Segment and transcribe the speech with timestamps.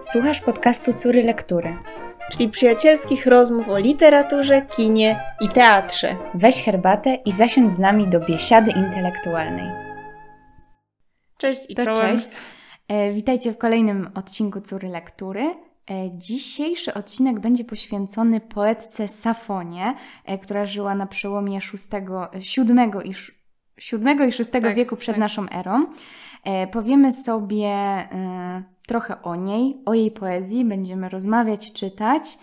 [0.00, 1.76] Słuchasz podcastu Córy Lektury,
[2.32, 6.16] czyli przyjacielskich rozmów o literaturze, kinie i teatrze.
[6.34, 9.70] Weź herbatę i zasiądź z nami do biesiady intelektualnej.
[11.38, 12.28] Cześć i To cześć.
[12.88, 15.54] E, witajcie w kolejnym odcinku Córy Lektury.
[15.90, 19.94] E, dzisiejszy odcinek będzie poświęcony poetce Safonie,
[20.24, 22.00] e, która żyła na przełomie VI,
[22.34, 23.12] VII i,
[23.92, 25.20] VII i VI Tak, wieku przed tak.
[25.20, 25.86] naszą erą.
[26.44, 27.68] E, powiemy sobie
[28.88, 32.38] trochę o niej, o jej poezji, będziemy rozmawiać, czytać.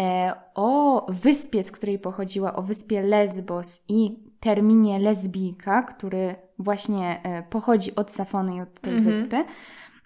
[0.00, 7.42] E, o wyspie, z której pochodziła, o wyspie Lesbos i terminie lesbijka, który właśnie e,
[7.42, 9.12] pochodzi od Safony i od tej Mhm.
[9.14, 9.44] wyspy.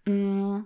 [0.07, 0.62] Mm.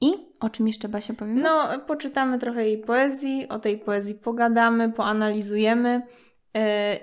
[0.00, 1.42] I o czym jeszcze Basia powiemy?
[1.42, 6.02] No, poczytamy trochę jej poezji, o tej poezji pogadamy, poanalizujemy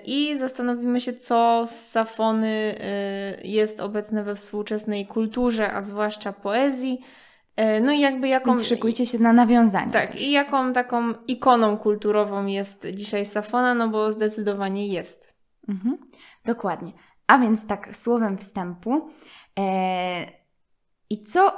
[0.04, 2.74] i zastanowimy się, co z Safony
[3.42, 7.00] yy, jest obecne we współczesnej kulturze, a zwłaszcza poezji.
[7.56, 8.50] Yy, no i jakby jaką...
[8.50, 9.92] Więc szykujcie się na nawiązanie.
[9.92, 10.22] Tak, też.
[10.22, 15.34] i jaką taką ikoną kulturową jest dzisiaj Safona, no bo zdecydowanie jest.
[15.68, 15.98] Mhm,
[16.44, 16.92] dokładnie.
[17.26, 19.10] A więc tak, słowem wstępu.
[19.58, 20.26] E,
[21.10, 21.52] I co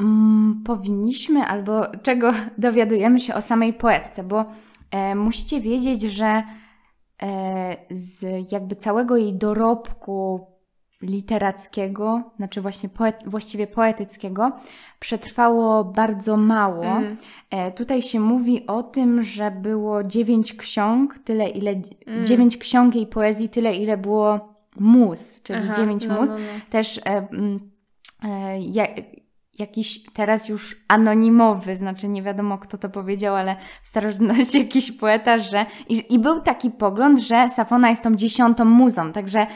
[0.00, 4.24] mm, powinniśmy, albo czego dowiadujemy się o samej poetce?
[4.24, 4.44] Bo
[4.90, 6.44] e, musicie wiedzieć, że e,
[7.90, 10.46] z jakby całego jej dorobku
[11.02, 14.52] literackiego, znaczy właśnie poet, właściwie poetyckiego,
[15.00, 16.84] przetrwało bardzo mało.
[16.84, 17.16] Mm.
[17.50, 21.80] E, tutaj się mówi o tym, że było dziewięć ksiąg, tyle ile.
[22.06, 22.26] Mm.
[22.26, 26.30] dziewięć ksiąg jej poezji, tyle ile było mus, czyli Aha, dziewięć no, mus.
[26.30, 26.60] no, no.
[26.70, 27.28] Też e,
[28.24, 28.86] e, ja,
[29.58, 35.38] jakiś teraz już anonimowy, znaczy nie wiadomo kto to powiedział, ale w starożytności jakiś poeta,
[35.38, 35.66] że.
[35.88, 39.46] I, I był taki pogląd, że Safona jest tą dziesiątą muzą, także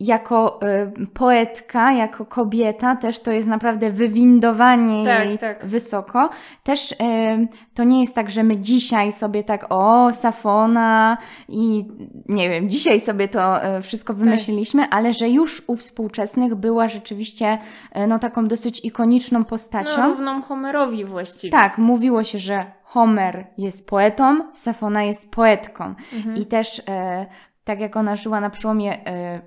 [0.00, 5.66] jako e, poetka, jako kobieta, też to jest naprawdę wywindowanie Tak, jej tak.
[5.66, 6.30] wysoko.
[6.64, 11.18] Też e, to nie jest tak, że my dzisiaj sobie tak, o, Safona
[11.48, 11.84] i
[12.28, 17.58] nie wiem, dzisiaj sobie to e, wszystko wymyśliliśmy, ale że już u współczesnych była rzeczywiście
[17.92, 19.98] e, no taką dosyć ikoniczną postacią.
[19.98, 21.52] No, równą Homerowi właściwie.
[21.52, 25.94] Tak, mówiło się, że Homer jest poetą, Safona jest poetką.
[26.12, 26.36] Mhm.
[26.36, 27.26] I też e,
[27.64, 29.40] tak jak ona żyła na przełomie e,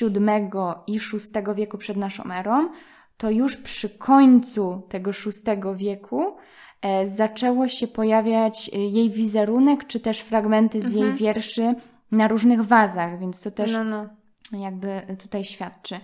[0.00, 0.08] VII
[0.86, 2.68] i VI wieku przed naszą erą,
[3.16, 6.36] to już przy końcu tego VI wieku
[6.82, 11.16] e, zaczęło się pojawiać e, jej wizerunek, czy też fragmenty z jej Mhm.
[11.16, 11.74] wierszy
[12.10, 14.08] na różnych wazach, więc to też No, no.
[14.52, 16.00] jakby tutaj świadczy.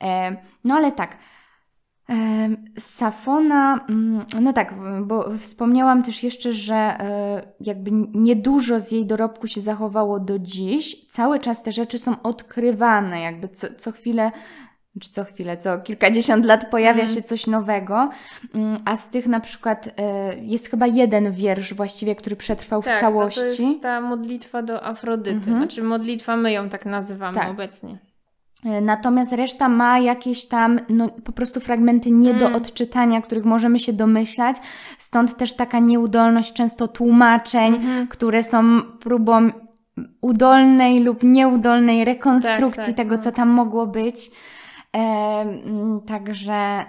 [0.00, 1.16] E, No ale tak.
[2.78, 9.46] Safona, mm, no tak, bo wspomniałam też jeszcze, że e, jakby niedużo z jej dorobku
[9.46, 11.08] się zachowało do dziś.
[11.08, 14.32] Cały czas te rzeczy są odkrywane, jakby co, co chwilę,
[15.00, 17.14] czy co chwilę, co kilkadziesiąt lat pojawia Mhm.
[17.16, 18.10] się coś nowego,
[18.54, 22.96] Mm, a z tych na przykład e, jest chyba jeden wiersz właściwie, który przetrwał Tak,
[22.96, 23.40] w całości.
[23.40, 25.30] No to jest ta modlitwa do Afrodyty.
[25.36, 25.56] Mhm.
[25.56, 27.50] Znaczy modlitwa my ją tak nazywamy Tak.
[27.50, 27.98] obecnie.
[28.64, 32.56] E, Natomiast reszta ma jakieś tam, no po prostu fragmenty nie do Mm.
[32.56, 34.56] odczytania, których możemy się domyślać.
[34.98, 38.08] Stąd też taka nieudolność często tłumaczeń, Mhm.
[38.08, 39.50] które są próbą
[40.20, 43.22] udolnej lub nieudolnej rekonstrukcji Tak, tak, tego, no.
[43.22, 44.30] co tam mogło być.
[44.96, 46.84] E, mm, także e,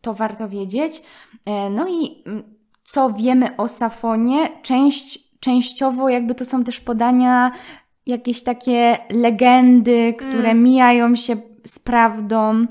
[0.00, 1.02] to warto wiedzieć.
[1.46, 2.42] E, no i mm,
[2.84, 4.48] co wiemy o Safonie?
[4.62, 7.52] Część, częściowo jakby to są też podania
[8.10, 10.62] jakieś takie legendy, które Mm.
[10.62, 12.66] mijają się z prawdą.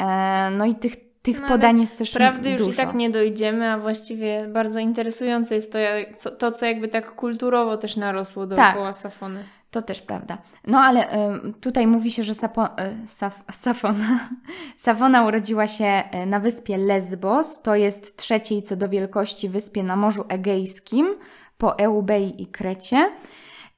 [0.00, 2.72] E, no i tych, tych No podań jest też Prawdy już dużo.
[2.72, 5.78] i tak nie dojdziemy, a właściwie bardzo interesujące jest to,
[6.16, 9.44] co, to co jakby tak kulturowo też narosło dookoła Safony.
[9.70, 10.38] To też prawda.
[10.66, 12.68] No ale ym, tutaj mówi się, że Sapo, y,
[13.06, 14.28] Saf, Safona,
[14.76, 17.62] Safona urodziła się y, na wyspie Lesbos.
[17.62, 21.14] To jest trzeciej co do wielkości wyspie na Morzu Egejskim
[21.58, 23.10] po Eubei i Krecie.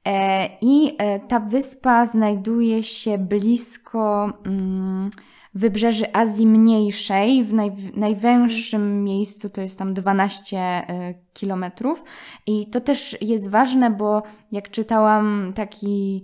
[0.07, 5.09] E, I e, ta wyspa znajduje się blisko mm,
[5.53, 12.03] wybrzeży Azji Mniejszej, w naj, najwęższym miejscu to jest tam 12 e, kilometrów.
[12.47, 16.23] I to też jest ważne, bo jak czytałam taki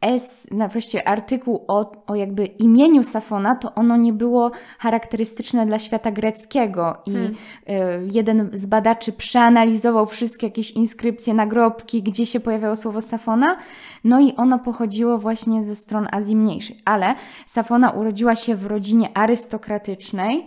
[0.00, 5.78] es, no właściwie artykuł o, o jakby imieniu Safona, to ono nie było charakterystyczne dla
[5.78, 7.34] świata greckiego i Hmm.
[7.68, 13.56] y, jeden z badaczy przeanalizował wszystkie jakieś inskrypcje, nagrobki, gdzie się pojawiało słowo Safona,
[14.04, 16.76] no i ono pochodziło właśnie ze stron Azji Mniejszej.
[16.84, 17.14] Ale
[17.46, 20.46] Safona urodziła się w rodzinie arystokratycznej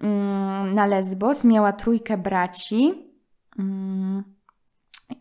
[0.00, 2.94] mm, na Lesbos, miała trójkę braci
[3.58, 4.24] mm,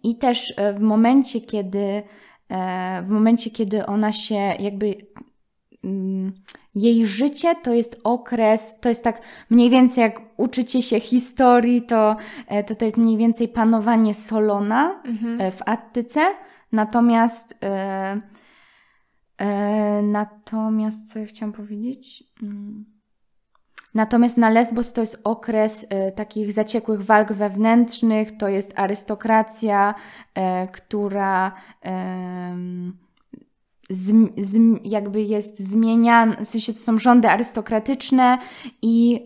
[0.04, 2.04] i też e, w momencie, kiedy e,
[3.04, 4.96] w momencie, kiedy ona się jakby
[5.84, 6.34] mm,
[6.76, 12.16] jej życie to jest okres, to jest tak mniej więcej jak uczycie się historii, to
[12.68, 15.52] to, to jest mniej więcej panowanie Solona mhm.
[15.52, 16.22] w Attyce.
[16.72, 17.58] Natomiast
[20.04, 22.24] natomiast co ja chciałam powiedzieć?
[23.98, 29.96] Natomiast na Lesbos to jest okres y, takich zaciekłych walk wewnętrznych, to jest arystokracja,
[30.38, 30.42] y,
[30.72, 31.52] która
[33.90, 38.38] z, z, jakby jest zmieniana, w sensie to są rządy arystokratyczne
[38.82, 39.20] i yy,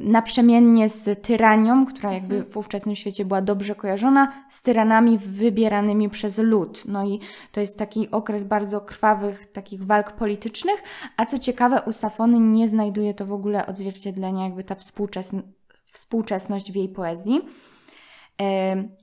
[0.00, 2.52] naprzemiennie z tyranią, która jakby mhm.
[2.52, 6.84] w ówczesnym świecie była dobrze kojarzona, z tyranami wybieranymi przez lud.
[6.88, 7.20] No i
[7.52, 10.82] to jest taki okres bardzo krwawych takich walk politycznych,
[11.16, 15.40] a co ciekawe u Safony nie znajduje to w ogóle odzwierciedlenia jakby ta współczesn
[15.92, 17.40] współczesność w jej poezji.
[18.40, 18.97] Yy,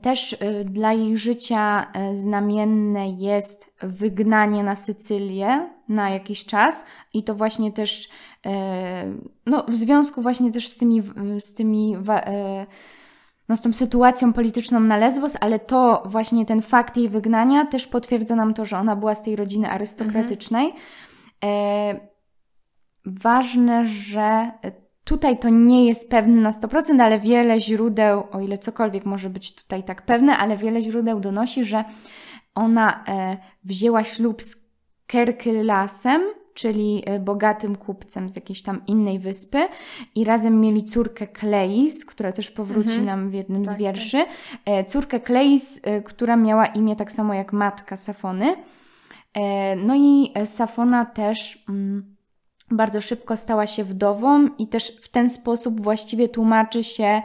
[0.00, 6.84] też e, dla jej życia e, znamienne jest wygnanie na Sycylię na jakiś czas
[7.14, 8.08] i to właśnie też
[9.46, 11.02] no, w związku właśnie też z tymi,
[11.40, 11.96] z tymi
[13.48, 17.86] no, z tą sytuacją polityczną na Lesbos, ale to właśnie ten fakt jej wygnania też
[17.86, 20.72] potwierdza nam to, że ona była z tej rodziny arystokratycznej.
[21.40, 22.08] Mhm.
[23.04, 24.52] Ważne, że
[25.08, 29.54] Tutaj to nie jest pewne na 100%, ale wiele źródeł, o ile cokolwiek może być
[29.54, 31.84] tutaj tak pewne, ale wiele źródeł donosi, że
[32.54, 34.56] ona e, wzięła ślub z
[35.06, 36.22] Kerkylasem,
[36.54, 39.68] czyli e, bogatym kupcem z jakiejś tam innej wyspy
[40.14, 43.06] i razem mieli córkę Kleis, która też powróci mhm.
[43.06, 44.24] nam w jednym tak, z wierszy.
[44.64, 44.86] Tak.
[44.86, 48.56] Córkę Kleis, e, która miała imię tak samo jak matka Safony.
[49.76, 51.64] No i Safona też...
[51.68, 52.17] Mm,
[52.70, 57.22] bardzo szybko stała się wdową i też w ten sposób właściwie tłumaczy się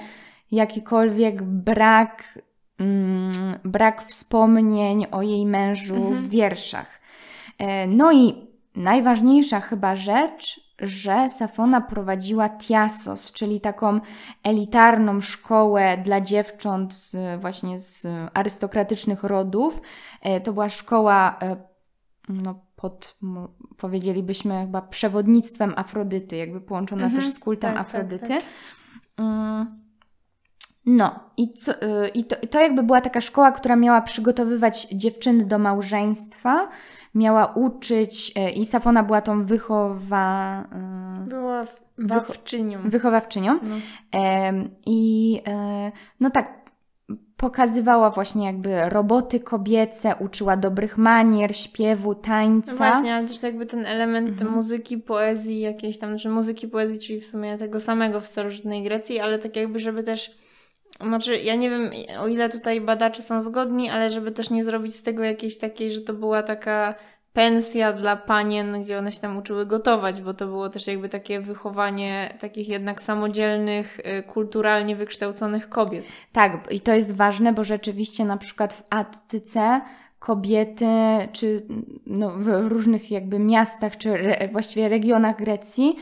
[0.52, 2.40] jakikolwiek brak,
[2.80, 6.16] mm, brak wspomnień o jej mężu mhm.
[6.16, 7.02] w wierszach.
[7.58, 14.00] E, no i najważniejsza chyba rzecz, że Safona prowadziła Tiasos, czyli taką
[14.44, 19.82] elitarną szkołę dla dziewcząt z, właśnie z arystokratycznych rodów.
[20.22, 21.56] E, to była szkoła e,
[22.30, 23.18] no, pod,
[23.78, 28.28] powiedzielibyśmy, chyba przewodnictwem Afrodyty, jakby połączona mhm, też z kultem tak, tak Afrodyty.
[28.28, 28.44] Tak,
[29.16, 29.68] tak.
[30.86, 34.88] No, i, co, y, i, to, i to jakby była taka szkoła, która miała przygotowywać
[34.92, 36.70] dziewczyny do małżeństwa,
[37.16, 40.64] miała uczyć, y, i Safona była tą wychowa...
[41.24, 41.66] Y, była
[41.98, 42.80] wychowawczynią.
[42.86, 43.60] Wychowawczynią.
[43.64, 43.76] No.
[44.86, 45.42] I
[46.20, 46.63] no tak,
[47.44, 52.72] pokazywała właśnie jakby roboty kobiece, uczyła dobrych manier, śpiewu, tańca.
[52.72, 54.52] No właśnie, ale też jakby ten element mhm.
[54.52, 59.20] muzyki, poezji, jakiejś tam, że muzyki, poezji, czyli w sumie tego samego w starożytnej Grecji,
[59.20, 60.38] ale tak jakby, żeby też
[61.02, 64.96] znaczy, ja nie wiem, o ile tutaj badacze są zgodni, ale żeby też nie zrobić
[64.96, 66.96] z tego jakiejś takiej, że to była taka
[67.34, 71.40] pensja dla panien, gdzie one się tam uczyły gotować, bo to było też jakby takie
[71.40, 76.06] wychowanie takich jednak samodzielnych, y, kulturalnie wykształconych kobiet.
[76.32, 79.82] Tak, i to jest ważne, bo rzeczywiście na przykład w Attyce
[80.20, 80.86] kobiety,
[81.32, 81.66] czy
[82.06, 85.96] no, w różnych jakby miastach, czy re, właściwie regionach Grecji,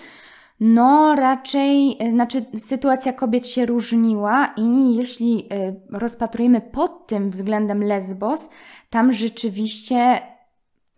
[0.60, 8.50] no raczej, znaczy sytuacja kobiet się różniła i jeśli y, rozpatrujemy pod tym względem Lesbos,
[8.90, 10.22] tam rzeczywiście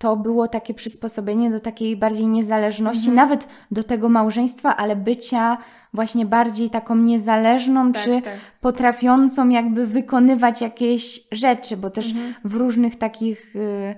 [0.03, 3.15] to było takie przysposobienie do takiej bardziej niezależności, mhm.
[3.15, 5.57] nawet do tego małżeństwa, ale bycia
[5.93, 8.33] właśnie bardziej taką niezależną, tak, czy tak.
[8.61, 12.33] potrafiącą jakby wykonywać jakieś rzeczy, bo też mhm.
[12.45, 13.95] w różnych takich y,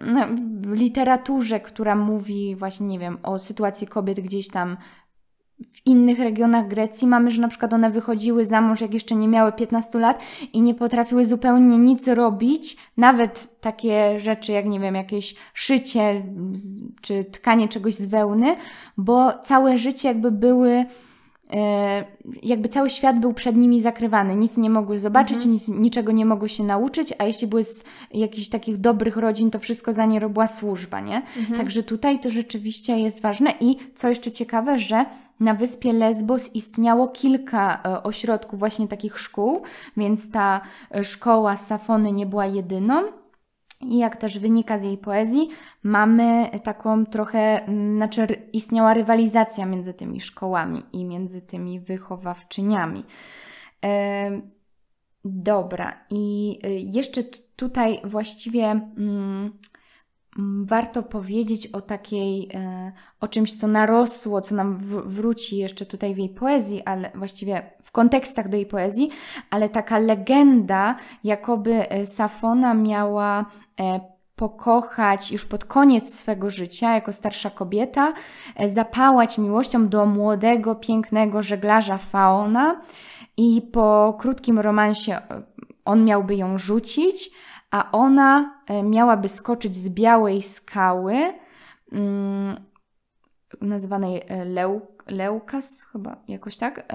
[0.00, 0.26] no,
[0.60, 4.76] w literaturze, która mówi właśnie, nie wiem, o sytuacji kobiet gdzieś tam
[5.60, 9.28] w innych regionach Grecji mamy, że na przykład one wychodziły za mąż, jak jeszcze nie
[9.28, 10.20] miały 15 lat
[10.52, 16.22] i nie potrafiły zupełnie nic robić, nawet takie rzeczy jak, nie wiem, jakieś szycie
[17.00, 18.56] czy tkanie czegoś z wełny,
[18.96, 20.84] bo całe życie jakby były
[21.50, 22.04] e,
[22.42, 25.52] jakby cały świat był przed nimi zakrywany, nic nie mogły zobaczyć, mhm.
[25.52, 27.84] nic, niczego nie mogły się nauczyć, a jeśli były z
[28.14, 31.22] jakichś takich dobrych rodzin, to wszystko za nie robiła służba, nie?
[31.36, 31.60] Mhm.
[31.60, 35.04] Także tutaj to rzeczywiście jest ważne i co jeszcze ciekawe, że
[35.40, 39.62] na wyspie Lesbos istniało kilka e, ośrodków właśnie takich szkół,
[39.96, 40.60] więc ta
[40.94, 43.02] e, szkoła Safony nie była jedyną.
[43.80, 45.48] I jak też wynika z jej poezji,
[45.82, 47.60] mamy taką trochę,
[47.96, 53.04] znaczy istniała rywalizacja między tymi szkołami i między tymi wychowawczyniami.
[53.84, 54.40] E,
[55.24, 56.58] dobra, i
[56.94, 57.22] jeszcze
[57.56, 58.64] tutaj właściwie.
[58.64, 59.52] Mm,
[60.64, 64.76] warto powiedzieć o takiej, e, o czymś, co narosło, co nam
[65.06, 69.10] wróci jeszcze tutaj w jej poezji, ale właściwie w kontekstach do jej poezji,
[69.50, 73.44] ale taka legenda, jakoby e, Safona miała
[73.80, 74.00] e,
[74.36, 78.12] pokochać już pod koniec swego życia, jako starsza kobieta,
[78.66, 82.80] zapałać miłością do młodego, pięknego żeglarza Fauna
[83.36, 85.20] i po krótkim romansie
[85.84, 87.30] on miałby ją rzucić,
[87.70, 91.14] a ona e, miałaby skoczyć z białej skały,
[91.92, 92.56] mm,
[93.60, 96.92] nazywanej Leu, Leukas, chyba jakoś tak.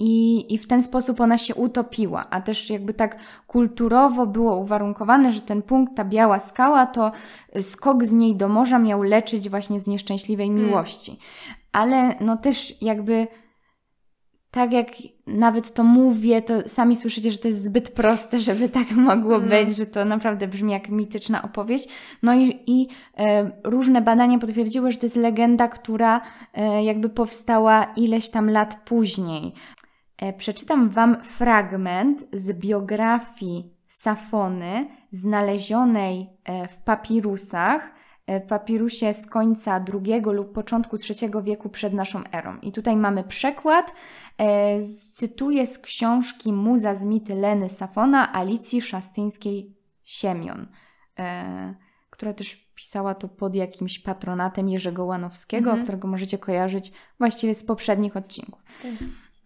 [0.00, 3.16] I, I w ten sposób ona się utopiła, a też jakby tak
[3.46, 7.12] kulturowo było uwarunkowane, że ten punkt, ta biała skała, to
[7.60, 10.66] skok z niej do morza miał leczyć właśnie z nieszczęśliwej hmm.
[10.66, 11.10] miłości.
[11.10, 11.60] Hmm.
[11.72, 13.26] Ale no też jakby
[14.50, 14.86] tak jak
[15.26, 19.48] nawet to mówię, to sami słyszycie, że to jest zbyt proste, żeby tak mogło no.
[19.48, 21.88] być, że to naprawdę brzmi jak mityczna opowieść.
[22.22, 22.86] No i, i
[23.18, 26.20] e, różne badania potwierdziły, że to jest legenda, która
[26.54, 29.52] e, jakby powstała ileś tam lat później.
[30.18, 37.92] E, przeczytam Wam fragment z biografii Safony znalezionej e, w papirusach,
[38.48, 42.58] papirusie z końca II lub początku III wieku przed naszą erą.
[42.62, 43.94] I tutaj mamy przekład,
[45.12, 50.66] cytuję z książki Muza z mity Leny Safona Alicji Szastyńskiej-Siemion,
[52.10, 55.82] która też pisała to pod jakimś patronatem Jerzego Łanowskiego, mhm.
[55.86, 58.62] którego możecie kojarzyć właściwie z poprzednich odcinków.
[58.82, 58.92] Tak.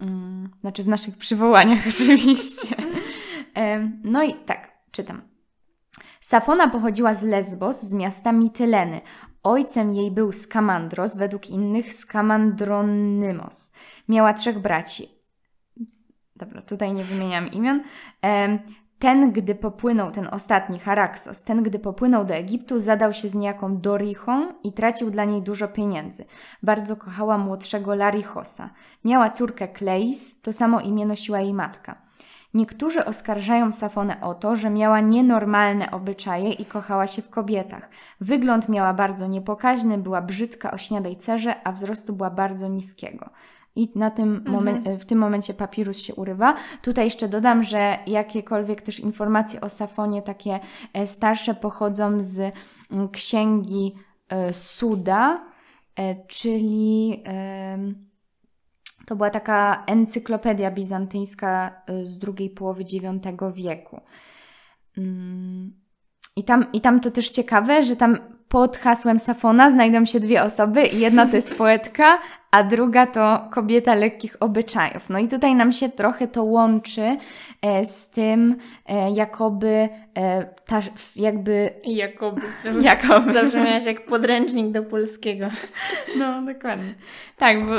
[0.00, 2.76] Mm, znaczy w naszych przywołaniach oczywiście.
[4.04, 5.31] No i tak, czytam.
[6.22, 9.00] Safona pochodziła z Lesbos, z miasta Mityleny.
[9.42, 13.72] Ojcem jej był Skamandros, według innych Skamandronymos.
[14.08, 15.08] Miała trzech braci.
[16.36, 17.82] Dobra, tutaj nie wymieniam imion.
[18.98, 23.80] Ten, gdy popłynął, ten ostatni, Haraxos, ten, gdy popłynął do Egiptu, zadał się z niejaką
[23.80, 26.24] Dorichą i tracił dla niej dużo pieniędzy.
[26.62, 28.70] Bardzo kochała młodszego Larichosa.
[29.04, 32.02] Miała córkę Kleis, to samo imię nosiła jej matka.
[32.54, 37.88] Niektórzy oskarżają Safonę o to, że miała nienormalne obyczaje i kochała się w kobietach.
[38.20, 43.30] Wygląd miała bardzo niepokaźny, była brzydka o śniadej cerze, a wzrostu była bardzo niskiego
[43.76, 44.98] i na tym mhm.
[44.98, 46.54] w tym momencie papirus się urywa.
[46.82, 50.60] Tutaj jeszcze dodam, że jakiekolwiek też informacje o Safonie takie
[50.92, 52.52] e, starsze pochodzą z
[52.90, 53.94] mm, księgi
[54.28, 55.44] e, Suda,
[55.96, 57.22] e, czyli
[59.06, 64.00] to była taka encyklopedia bizantyjska z drugiej połowy IX wieku.
[64.98, 65.72] Mm,
[66.36, 68.18] I tam, I tam to też ciekawe, że tam
[68.52, 70.82] pod hasłem Safona znajdą się dwie osoby.
[70.86, 72.18] Jedna to jest poetka,
[72.50, 75.10] a druga to kobieta lekkich obyczajów.
[75.10, 77.16] No i tutaj nam się trochę to łączy
[77.62, 78.56] e, z tym,
[78.86, 80.80] e, jakoby e, ta,
[81.16, 81.70] jakby...
[81.84, 82.40] Jakoby.
[82.82, 83.32] Jakoby.
[83.32, 85.46] Zabrzmiałaś jak podręcznik do polskiego.
[86.18, 86.94] No, dokładnie.
[87.36, 87.72] Tak, bo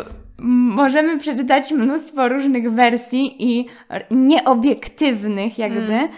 [0.75, 3.65] możemy przeczytać mnóstwo różnych wersji i
[4.11, 5.93] nieobiektywnych jakby.
[5.93, 6.09] Mm.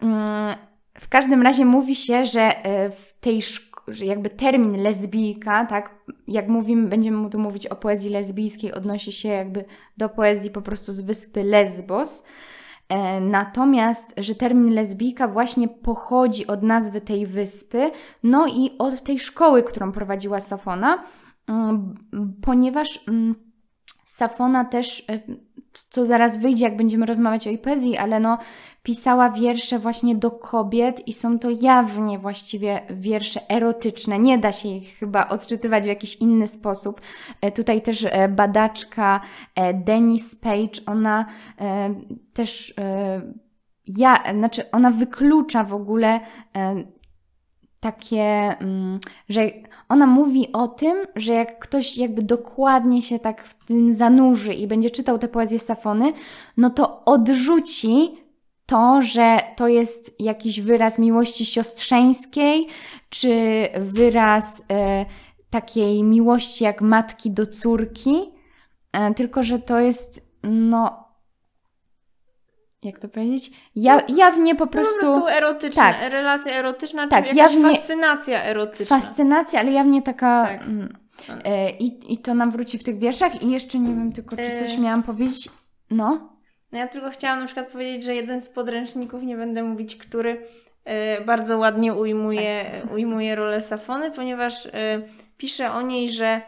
[0.00, 0.56] mm
[0.94, 2.52] w każdym razie mówi się, że
[2.90, 3.69] w tej szkole
[4.02, 5.94] jakby termin lesbijka, tak,
[6.28, 9.64] jak mówimy, będziemy tu mówić o poezji lesbijskiej, odnosi się jakby
[9.96, 12.24] do poezji po prostu z wyspy Lesbos.
[12.88, 17.90] E, natomiast, że termin lesbijka właśnie pochodzi od nazwy tej wyspy,
[18.22, 21.04] no i od tej szkoły, którą prowadziła Safona,
[21.46, 21.94] mm,
[22.42, 23.34] ponieważ mm,
[24.04, 25.20] Safona też e,
[25.72, 28.38] co zaraz wyjdzie, jak będziemy rozmawiać o jej poezji, ale no,
[28.82, 34.18] pisała wiersze właśnie do kobiet i są to jawnie właściwie wiersze erotyczne.
[34.18, 37.00] Nie da się ich chyba odczytywać w jakiś inny sposób.
[37.40, 39.20] E, tutaj też e, badaczka
[39.54, 41.26] e, Denise Page, ona
[42.34, 42.74] też
[43.86, 46.20] ja, znaczy ona wyklucza w ogóle
[47.80, 48.22] takie,
[48.60, 49.50] mm, że
[49.88, 54.66] ona mówi o tym, że jak ktoś jakby dokładnie się tak w tym zanurzy i
[54.66, 56.12] będzie czytał tę poezję Safony,
[56.56, 58.10] no to odrzuci
[58.66, 62.66] to, że to jest jakiś wyraz miłości siostrzeńskiej,
[63.08, 65.06] czy wyraz e,
[65.50, 68.30] takiej miłości jak matki do córki,
[68.92, 71.09] e, tylko że to jest no
[72.82, 73.50] jak to powiedzieć?
[73.76, 74.94] Ja, jawnie po prostu...
[75.02, 76.12] No, po prostu erotyczna, tak.
[76.12, 79.00] relacja erotyczna, tak, czy jakaś jawnie, fascynacja erotyczna.
[79.00, 80.46] Fascynacja, ale jawnie taka...
[80.46, 80.62] Tak.
[80.62, 80.96] Mm,
[81.44, 84.58] e, i, I to nam wróci w tych wierszach i jeszcze nie wiem tylko, czy
[84.58, 84.78] coś e...
[84.78, 85.48] miałam powiedzieć.
[85.90, 86.30] No.
[86.72, 90.46] No ja tylko chciałam na przykład powiedzieć, że jeden z podręczników, nie będę mówić, który
[90.84, 92.92] e, bardzo ładnie ujmuje, tak.
[92.92, 94.70] ujmuje rolę Safony, ponieważ e,
[95.36, 96.42] pisze o niej, że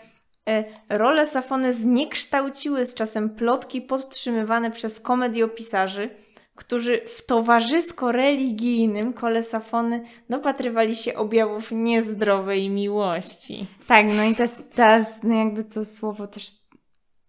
[0.88, 6.11] role Safony zniekształciły z czasem plotki podtrzymywane przez komediopisarzy,
[6.54, 13.66] którzy w towarzysko-religijnym kole Safony dopatrywali się objawów niezdrowej miłości.
[13.87, 14.78] Tak, no i to jest,
[15.25, 16.62] jakby to słowo też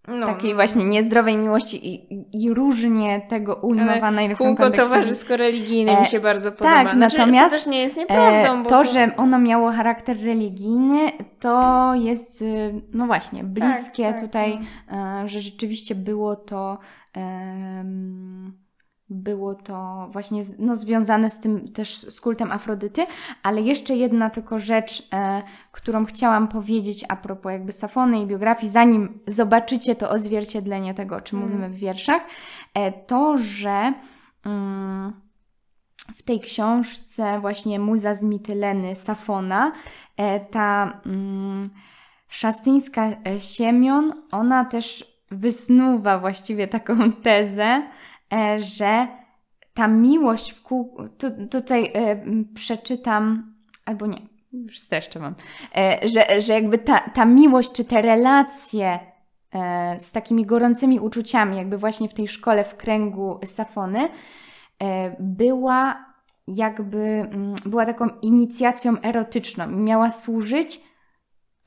[0.07, 0.55] no, takiej no.
[0.55, 2.07] właśnie niezdrowej miłości i,
[2.43, 6.83] i różnie tego ujmowana i w tym Kółko towarzysko-religijne mi się bardzo podoba.
[6.83, 8.61] Tak, znaczy, natomiast też nie jest nieprawdą.
[8.61, 14.13] E, to, to, że ono miało charakter religijny, to jest y, no właśnie bliskie tak,
[14.13, 15.29] tak, tutaj, tak.
[15.29, 16.77] że rzeczywiście było to
[19.13, 23.05] było to właśnie no, związane z tym też z kultem Afrodyty,
[23.43, 25.41] ale jeszcze jedna tylko rzecz, e,
[25.71, 31.21] którą chciałam powiedzieć a propos jakby Safony i biografii, zanim zobaczycie to odzwierciedlenie tego, o
[31.21, 31.49] czym mm.
[31.49, 32.21] mówimy w wierszach,
[32.73, 33.93] e, to, że
[34.45, 35.13] mm,
[36.15, 39.71] w tej książce właśnie Muza z Mityleny Safona,
[40.17, 41.69] e, ta mm,
[42.29, 47.83] szastyńska e, Siemion, ona też wysnuwa właściwie taką tezę,
[48.59, 49.07] że
[49.73, 50.97] ta miłość w kół...
[51.17, 52.25] Tu, tutaj e,
[52.55, 53.53] przeczytam,
[53.85, 54.21] albo nie,
[54.53, 55.35] już streszczę mam,
[55.77, 58.99] e, że, że jakby ta, ta miłość, czy te relacje
[59.99, 64.09] z takimi gorącymi uczuciami, jakby właśnie w tej szkole, w kręgu Safony,
[65.19, 66.05] była
[66.47, 67.29] jakby,
[67.65, 69.67] była taką inicjacją erotyczną.
[69.67, 70.81] Miała służyć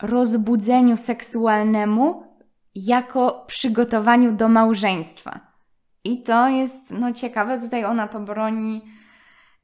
[0.03, 2.23] rozbudzeniu seksualnemu
[2.75, 5.41] jako przygotowaniu do małżeństwa.
[6.07, 8.83] I to jest no, ciekawe, tutaj ona to broni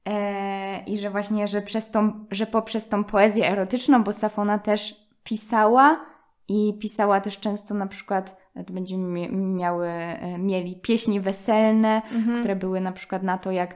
[0.07, 5.07] e, i że właśnie, że, przez tą, że poprzez tą poezję erotyczną, bo Safona też
[5.25, 6.01] pisała
[6.49, 12.39] i pisała też często na przykład, będziemy miały, e, mieli pieśni weselne, mhm.
[12.39, 13.75] które były na przykład na to, jak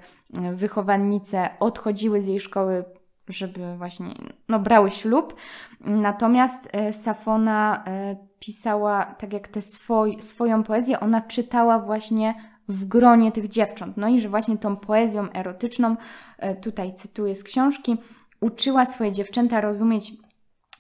[0.54, 2.85] wychowannice odchodziły z jej szkoły
[3.28, 4.14] żeby właśnie,
[4.49, 5.35] no brały ślub.
[5.80, 12.35] Natomiast e, Safona e, pisała, tak jak tę swoj, swoją poezję, ona czytała właśnie
[12.68, 13.96] w gronie tych dziewcząt.
[13.96, 15.96] No i że właśnie tą poezją erotyczną,
[16.38, 17.96] e, tutaj cytuję z książki,
[18.40, 20.12] uczyła swoje dziewczęta rozumieć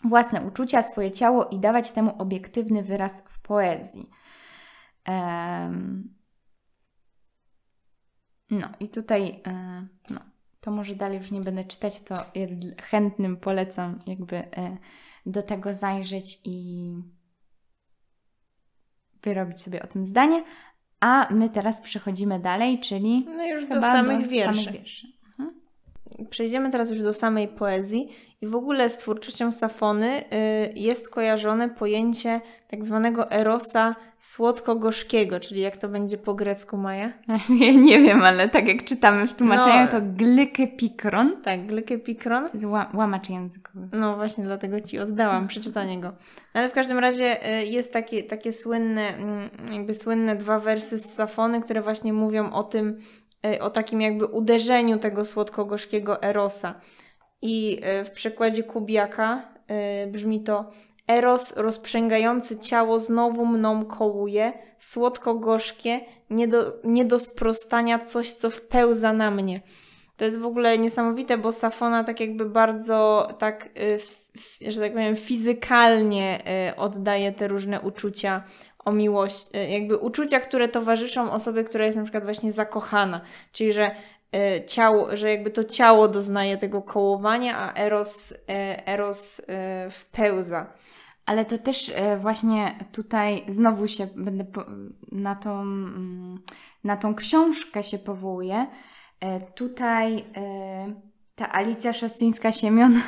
[0.04, 4.10] własne uczucia, swoje ciało i dawać temu obiektywny wyraz w poezji.
[8.50, 10.20] No i tutaj, e, no,
[10.60, 12.14] to może dalej już nie będę czytać, to
[12.82, 14.76] chętnym polecam jakby e,
[15.26, 16.94] do tego zajrzeć i
[19.22, 20.44] wyrobić sobie o tym zdanie,
[21.06, 24.64] a my teraz przechodzimy dalej, czyli no już do samych do wierszy.
[24.64, 25.06] Samych wierszy.
[25.38, 25.54] Mhm.
[26.30, 28.08] Przejdziemy teraz już do samej poezji
[28.40, 30.24] i w ogóle z twórczością Safony y,
[30.74, 37.12] jest kojarzone pojęcie tak zwanego erosa słodko-gorzkiego, czyli jak to będzie po grecku, Maja?
[37.60, 41.42] Ja nie wiem, ale tak jak czytamy w tłumaczeniu, no, to glikepikron.
[41.42, 42.44] Tak, glikepikron.
[42.44, 43.88] To jest łamacz językowy.
[43.92, 46.08] No właśnie, dlatego Ci oddałam przeczytanie go.
[46.54, 50.98] No, ale w każdym razie y, jest takie, takie słynne, mm, jakby słynne dwa wersy
[50.98, 52.98] z Safony, które właśnie mówią o tym,
[53.46, 56.80] y, o takim jakby uderzeniu tego słodko-gorzkiego erosa.
[57.42, 59.56] I y, w przekładzie Kubiaka
[60.12, 60.70] brzmi to
[61.08, 69.12] Eros rozprzęgający ciało znowu mną kołuje, słodko-gorzkie, nie do, nie do sprostania coś, co wpełza
[69.12, 69.60] na mnie.
[70.16, 73.68] To jest w ogóle niesamowite, bo Safona tak jakby bardzo tak,
[74.60, 76.42] y, że tak powiem, fizykalnie
[76.76, 78.42] oddaje te różne uczucia
[78.86, 83.20] o miłości, y, jakby uczucia, które towarzyszą osobie, która jest na przykład właśnie zakochana,
[83.52, 83.90] czyli że
[84.66, 88.34] ciało, że jakby to ciało doznaje tego kołowania, a Eros,
[88.86, 89.42] Eros
[89.90, 90.72] wpełza.
[91.26, 94.46] Ale to też e, właśnie tutaj znowu się będę
[95.12, 96.42] na tą, mm,
[96.84, 98.66] na tą książkę się powołuję.
[99.20, 103.00] E, tutaj e, ta Alicja Szastyńska-Siemion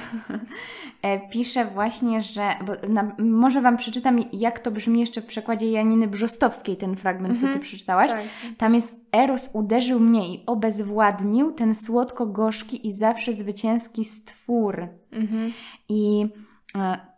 [1.32, 2.42] pisze właśnie, że,
[2.88, 7.40] na, może Wam przeczytam, jak to brzmi jeszcze w przekładzie Janiny Brzostowskiej, ten fragment, co
[7.40, 7.64] Ty mhm.
[7.64, 8.10] przeczytałaś.
[8.10, 8.24] Tak.
[8.58, 14.88] Tam jest Eros uderzył mnie i obezwładnił ten słodko-gorzki i zawsze zwycięski stwór.
[15.12, 15.52] Mhm.
[15.88, 16.26] I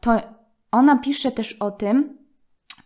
[0.01, 0.21] to
[0.73, 2.19] ona pisze też o tym,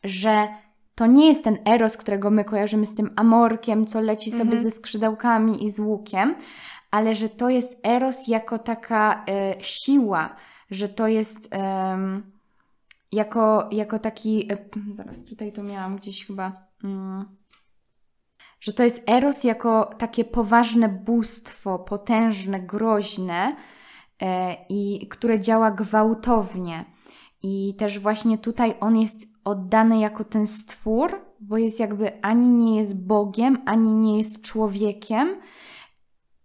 [0.04, 0.48] że
[0.94, 4.62] to nie jest ten eros, którego my kojarzymy z tym amorkiem, co leci sobie mhm.
[4.62, 6.34] ze skrzydełkami i z łukiem,
[6.94, 10.37] ale że to jest eros jako taka e, siła,
[10.70, 11.98] że to jest e,
[13.12, 14.52] jako, jako taki.
[14.52, 14.59] E,
[14.90, 16.52] zaraz tutaj to miałam gdzieś chyba.
[16.85, 17.24] Mm,
[18.61, 23.57] że to jest eros jako takie poważne bóstwo, potężne, groźne
[24.22, 26.85] e, i które działa gwałtownie.
[27.42, 32.76] I też właśnie tutaj on jest oddany jako ten stwór, bo jest jakby ani nie
[32.76, 35.37] jest Bogiem, ani nie jest człowiekiem,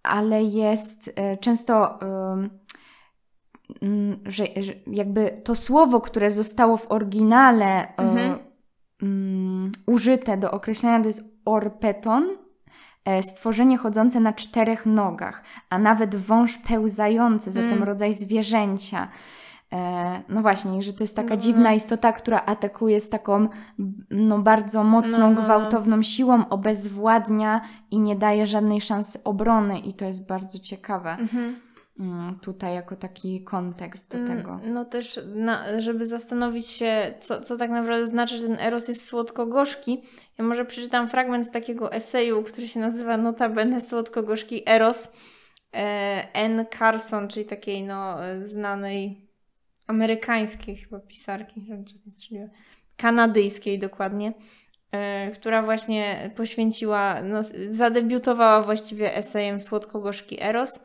[0.04, 2.00] ale jest e, często,
[3.82, 8.40] mm, że, że jakby to słowo, które zostało w oryginale e, mhm.
[9.02, 12.38] um, użyte do określenia, to jest orpeton,
[13.06, 17.84] e, stworzenie chodzące na czterech nogach, a nawet wąż pełzający, zatem mm.
[17.84, 19.08] rodzaj zwierzęcia.
[19.74, 21.42] E, no właśnie, że to jest taka No.
[21.42, 23.48] dziwna istota, która atakuje z taką
[24.10, 25.42] no, bardzo mocną, No, no, no.
[25.42, 31.12] gwałtowną siłą, obezwładnia i nie daje żadnej szansy obrony i to jest bardzo ciekawe.
[31.12, 31.56] Mhm.
[32.00, 34.60] Mm, tutaj jako taki kontekst do Mm, tego.
[34.66, 39.06] No też, na, żeby zastanowić się, co, co tak naprawdę znaczy, że ten eros jest
[39.06, 40.02] słodko-gorzki.
[40.38, 45.12] Ja może przeczytam fragment z takiego eseju, który się nazywa Notabene słodko-gorzki eros
[45.74, 46.66] e, N.
[46.80, 49.29] Carson, czyli takiej no, znanej
[49.90, 51.68] amerykańskiej chyba pisarki,
[52.98, 54.34] kanadyjskiej dokładnie,
[54.92, 60.80] e, która właśnie poświęciła, no, zadebiutowała właściwie esejem słodko-gorzki eros.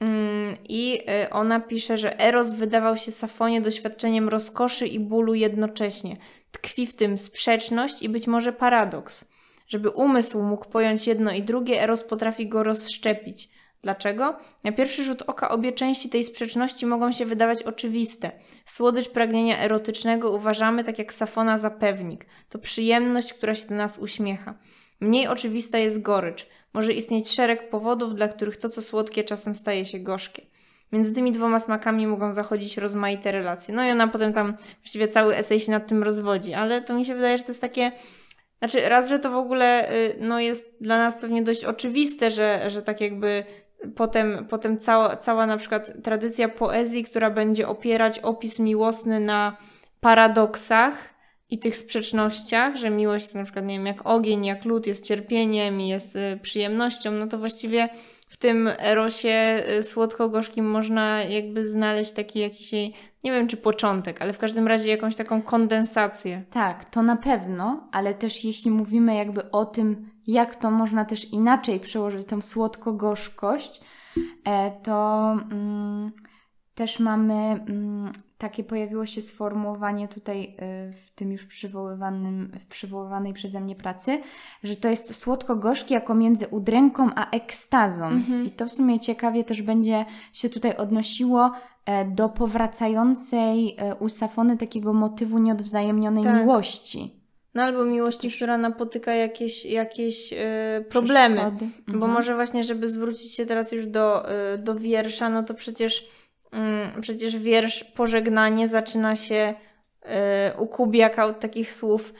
[0.00, 6.16] Mm, I y, ona pisze, że Eros wydawał się Safonie doświadczeniem rozkoszy i bólu jednocześnie.
[6.50, 9.24] Tkwi w tym sprzeczność i być może paradoks.
[9.68, 13.48] Żeby umysł mógł pojąć jedno i drugie, Eros potrafi go rozszczepić.
[13.82, 14.36] Dlaczego?
[14.64, 18.30] Na pierwszy rzut oka obie części tej sprzeczności mogą się wydawać oczywiste.
[18.64, 22.26] Słodycz pragnienia erotycznego uważamy, tak jak Safona, za pewnik.
[22.48, 24.54] To przyjemność, która się do nas uśmiecha.
[25.00, 26.46] Mniej oczywista jest gorycz.
[26.72, 30.42] Może istnieć szereg powodów, dla których to, co słodkie, czasem staje się gorzkie.
[30.92, 33.74] Między tymi dwoma smakami mogą zachodzić rozmaite relacje.
[33.74, 37.04] No i ona potem tam właściwie cały esej się nad tym rozwodzi, ale to mi
[37.04, 37.92] się wydaje, że to jest takie.
[38.58, 42.70] Znaczy, raz, że to w ogóle y, no, jest dla nas pewnie dość oczywiste, że,
[42.70, 43.44] że tak jakby
[43.96, 49.56] potem, potem cała, cała na przykład tradycja poezji, która będzie opierać opis miłosny na
[50.00, 51.14] paradoksach
[51.50, 55.04] i tych sprzecznościach, że miłość jest na przykład, nie wiem, jak ogień, jak lód jest
[55.04, 57.88] cierpieniem i jest y, przyjemnością, no to właściwie
[58.28, 62.72] w tym erosie y, słodko-gorzkim można jakby znaleźć taki jakiś,
[63.24, 66.42] nie wiem czy początek, ale w każdym razie jakąś taką kondensację.
[66.50, 71.32] Tak, to na pewno, ale też jeśli mówimy jakby o tym, jak to można też
[71.32, 73.80] inaczej przełożyć tą słodko-gorzkość,
[74.44, 76.12] e, to mm,
[76.74, 83.32] też mamy mm, takie pojawiło się sformułowanie tutaj y, w tym już przywoływanym, w przywoływanej
[83.32, 84.20] przeze mnie pracy,
[84.62, 88.06] że to jest słodko-gorzkie jako między udręką a ekstazą.
[88.06, 88.46] Mhm.
[88.46, 91.50] I to w sumie ciekawie też będzie się tutaj odnosiło
[91.86, 96.40] e, do powracającej e, u Safony takiego motywu nieodwzajemnionej Tak.
[96.40, 97.19] miłości.
[97.54, 100.36] No albo miłości, która napotyka jakieś, jakieś y,
[100.88, 101.36] problemy.
[101.36, 101.66] Przeszkody.
[101.86, 102.12] Bo Mhm.
[102.12, 106.08] może właśnie, żeby zwrócić się teraz już do, y, do wiersza, no to przecież,
[106.52, 109.54] mm, przecież wiersz Pożegnanie zaczyna się
[110.54, 112.12] y, u Kubiaka od takich słów.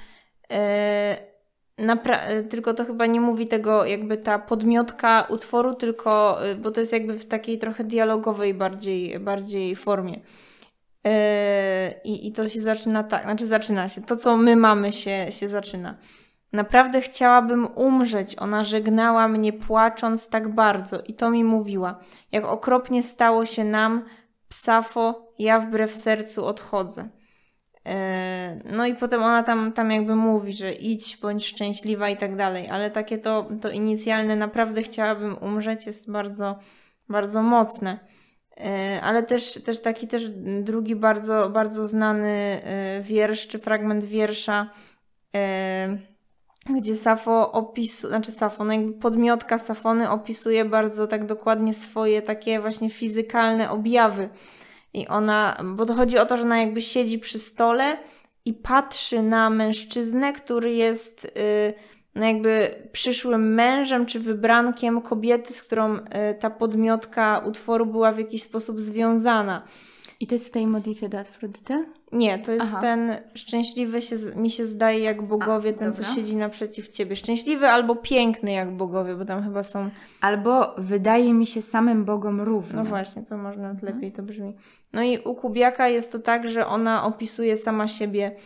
[1.79, 6.93] napra- tylko to chyba nie mówi tego jakby ta podmiotka utworu, tylko, bo to jest
[6.93, 10.21] jakby w takiej trochę dialogowej bardziej, bardziej formie.
[11.05, 11.11] Yy,
[12.05, 15.49] I, I to się zaczyna tak, znaczy zaczyna się, to co my mamy się, się
[15.49, 15.97] zaczyna.
[16.53, 22.01] Naprawdę chciałabym umrzeć, ona żegnała mnie płacząc tak bardzo i to mi mówiła.
[22.33, 24.05] Jak okropnie stało się nam,
[24.49, 27.09] psafo, ja wbrew sercu odchodzę.
[27.85, 27.93] Yy,
[28.77, 32.71] No i potem ona tam, tam jakby mówi, że idź, bądź szczęśliwa i tak dalej,
[32.71, 36.59] ale takie to, to inicjalne naprawdę chciałabym umrzeć jest bardzo,
[37.09, 37.99] bardzo mocne.
[38.65, 40.29] E, Ale też, też taki też
[40.63, 44.71] drugi bardzo, bardzo znany e, wiersz, czy fragment wiersza,
[45.35, 45.99] e,
[46.77, 52.61] gdzie Safo opisuje, znaczy Safo, no jakby podmiotka Safony opisuje bardzo tak dokładnie swoje takie
[52.61, 54.29] właśnie fizykalne objawy.
[54.95, 57.97] I ona, bo to chodzi o to, że ona jakby siedzi przy stole
[58.45, 61.31] i patrzy na mężczyznę, który jest y,
[62.15, 66.01] no jakby przyszłym mężem czy wybrankiem kobiety, z którą y,
[66.41, 69.63] ta podmiotka utworu była w jakiś sposób związana.
[70.21, 71.85] I to jest w tej modlitwie do Afrodyty?
[72.13, 72.81] Nie, to jest Aha.
[72.81, 76.15] ten szczęśliwy się, mi się zdaje jak bogowie, A, ten co dobra.
[76.17, 77.17] siedzi naprzeciw ciebie.
[77.17, 82.41] Szczęśliwy albo piękny jak bogowie, bo tam chyba są Albo wydaje mi się samym Bogom
[82.41, 82.77] równy.
[82.77, 83.95] No właśnie, to może nawet Mhm.
[83.95, 84.55] lepiej to brzmi.
[84.93, 88.37] No i u Kubiaka jest to tak, że ona opisuje sama siebie.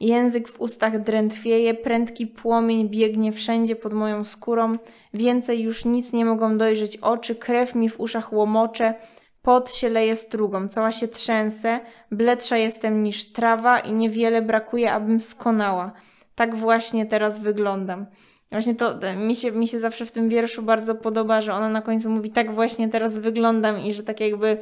[0.00, 4.78] Język w ustach drętwieje, prędki płomień biegnie wszędzie pod moją skórą.
[5.14, 8.94] Więcej już nic nie mogą dojrzeć oczy, krew mi w uszach łomocze.
[9.42, 11.80] Pot się leje strugą, cała się trzęsę,
[12.10, 15.92] bledsza jestem niż trawa i niewiele brakuje, abym skonała.
[16.34, 18.06] Tak właśnie teraz wyglądam.
[18.50, 21.68] Właśnie to e, mi się, mi się zawsze w tym wierszu bardzo podoba, że ona
[21.68, 24.58] na końcu mówi tak właśnie teraz wyglądam i że tak jakby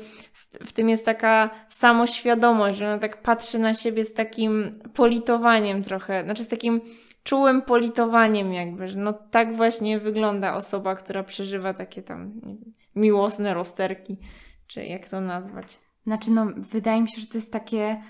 [0.61, 6.25] w tym jest taka samoświadomość, że ona tak patrzy na siebie z takim politowaniem trochę,
[6.25, 6.81] znaczy z takim
[7.23, 12.59] czułym politowaniem jakby, że no tak właśnie wygląda osoba, która przeżywa takie tam wiem,
[12.97, 14.19] miłosne rozterki,
[14.67, 15.79] czy jak to nazwać.
[16.07, 18.03] Znaczy, no, wydaje mi się, że to jest takie,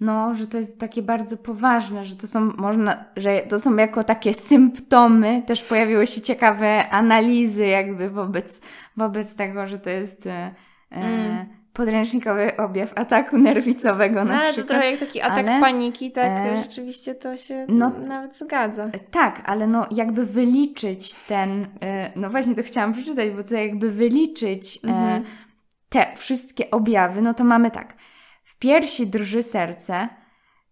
[0.00, 4.04] no, że to jest takie bardzo poważne, że to są, można, że to są jako
[4.04, 5.42] takie symptomy.
[5.46, 8.60] Też pojawiły się ciekawe analizy jakby wobec,
[8.96, 10.54] wobec tego, że to jest e,
[10.90, 11.06] Mm.
[11.30, 14.66] e, podręcznikowy objaw ataku nerwicowego no, na ale przykład.
[14.66, 18.88] to trochę jak taki atak ale, paniki, tak e, rzeczywiście to się no, nawet zgadza.
[19.10, 23.90] Tak, ale no jakby wyliczyć ten, e, no właśnie to chciałam przeczytać, bo to jakby
[23.90, 25.24] wyliczyć e, Mhm.
[25.88, 27.94] te wszystkie objawy, no to mamy tak.
[28.46, 30.08] W piersi drży serce,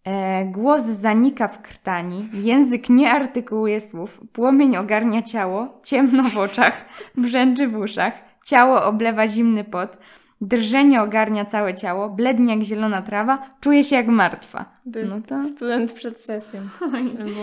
[0.04, 6.84] e, głos zanika w krtani, język nie artykułuje słów, płomień ogarnia ciało, ciemno w oczach,
[7.16, 8.12] brzęczy w uszach,
[8.44, 9.98] ciało oblewa zimny pot,
[10.40, 14.64] drżenie ogarnia całe ciało, blednie jak zielona trawa, czuje się jak martwa.
[14.92, 15.42] To jest No to...
[15.42, 16.60] student przed sesją.
[16.80, 17.40] Albo...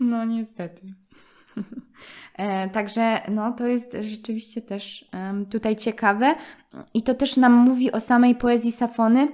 [0.00, 0.86] No niestety.
[2.36, 6.34] E, Także no, to jest rzeczywiście też em, tutaj ciekawe
[6.94, 9.28] i to też nam mówi o samej poezji Safony,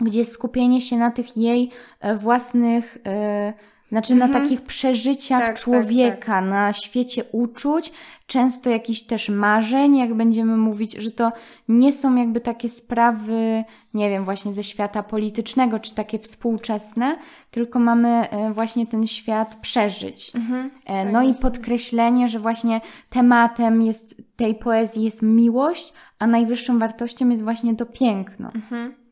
[0.00, 3.52] gdzie skupienie się na tych jej e, własnych, e,
[3.88, 4.42] znaczy na Mhm.
[4.44, 7.92] takich przeżyciach Tak, tak, człowieka, na świecie uczuć,
[8.26, 11.32] często jakichś też marzeń, jak będziemy mówić, że to
[11.68, 17.16] nie są jakby takie sprawy, nie wiem, właśnie ze świata politycznego, czy takie współczesne,
[17.50, 20.32] tylko mamy e, właśnie ten świat przeżyć.
[20.34, 20.70] Mhm.
[20.84, 21.12] Tak.
[21.12, 22.80] No i podkreślenie, że właśnie
[23.10, 28.50] tematem jest, tej poezji jest miłość, a najwyższą wartością jest właśnie to piękno.
[28.54, 29.05] Mhm.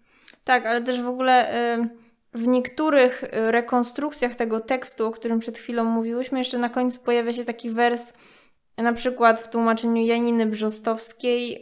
[0.45, 1.49] Tak, ale też w ogóle
[2.35, 7.33] w niektórych y, rekonstrukcjach tego tekstu, o którym przed chwilą mówiłyśmy, jeszcze na końcu pojawia
[7.33, 8.13] się taki wers,
[8.77, 11.57] na przykład w tłumaczeniu Janiny Brzostowskiej,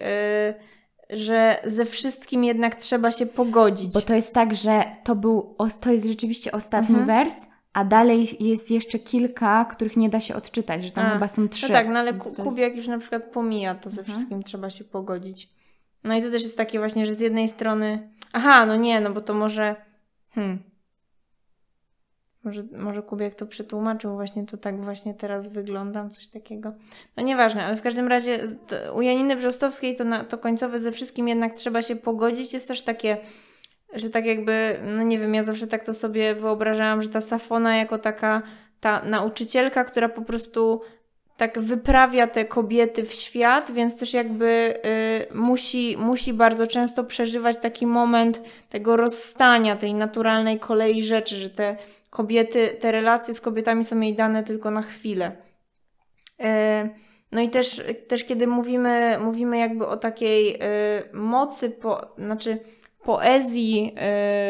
[1.10, 3.92] y, że ze wszystkim jednak trzeba się pogodzić.
[3.94, 7.06] Bo to jest tak, że to był, to jest rzeczywiście ostatni Mhm.
[7.06, 7.36] wers,
[7.72, 11.48] a dalej jest jeszcze kilka, których nie da się odczytać, że tam A, chyba są
[11.48, 11.68] trzy.
[11.68, 14.16] No tak, no ale jest- Kubiak już na przykład pomija, to ze Mhm.
[14.18, 15.48] wszystkim trzeba się pogodzić.
[16.04, 19.10] No i to też jest takie właśnie, że z jednej strony, aha, no nie, no
[19.10, 19.76] bo to może,
[20.30, 20.58] hmm,
[22.44, 26.72] może, może Kubiak to przetłumaczył, właśnie to tak właśnie teraz wyglądam, coś takiego.
[27.16, 28.38] No nieważne, ale w każdym razie
[28.94, 32.82] u Janiny Brzostowskiej to, na, to końcowe ze wszystkim jednak trzeba się pogodzić, jest też
[32.82, 33.16] takie,
[33.94, 37.76] że tak jakby, no nie wiem, ja zawsze tak to sobie wyobrażałam, że ta Safona
[37.76, 38.42] jako taka
[38.80, 40.80] ta nauczycielka, która po prostu
[41.36, 44.74] tak wyprawia te kobiety w świat, więc też jakby
[45.30, 51.50] y, musi, musi bardzo często przeżywać taki moment tego rozstania, tej naturalnej kolei rzeczy, że
[51.50, 51.76] te
[52.10, 55.32] kobiety, te relacje z kobietami są jej dane tylko na chwilę.
[56.40, 56.44] Y,
[57.32, 60.58] no i też, też kiedy mówimy, mówimy jakby o takiej y,
[61.12, 62.58] mocy, po, znaczy
[63.04, 63.94] poezji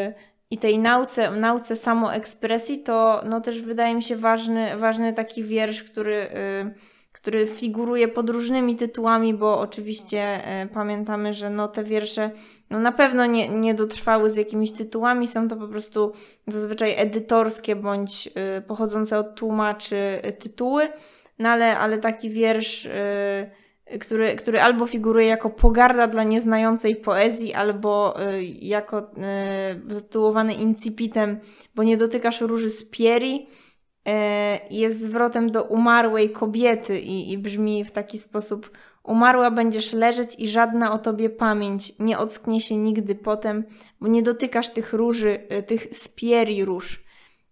[0.09, 5.43] y, i tej nauce, nauce samoekspresji, to no też wydaje mi się ważny, ważny taki
[5.43, 6.73] wiersz, który, y,
[7.11, 12.31] który figuruje pod różnymi tytułami, bo oczywiście y, pamiętamy, że no te wiersze
[12.69, 16.13] no na pewno nie, nie dotrwały z jakimiś tytułami, są to po prostu
[16.47, 19.97] zazwyczaj edytorskie bądź y, pochodzące od tłumaczy
[20.39, 20.87] tytuły,
[21.39, 22.87] no ale, ale taki wiersz
[23.99, 31.39] który, który albo figuruje jako pogarda dla nieznającej poezji, albo y, jako y, zatytułowany incipitem,
[31.75, 33.47] bo nie dotykasz róży z pieri,
[34.07, 34.11] y,
[34.69, 38.69] jest zwrotem do umarłej kobiety i, i brzmi w taki sposób
[39.03, 43.63] Umarła będziesz leżeć i żadna o tobie pamięć nie ocknie się nigdy potem,
[44.01, 47.03] bo nie dotykasz tych róży, y, tych spieri róż.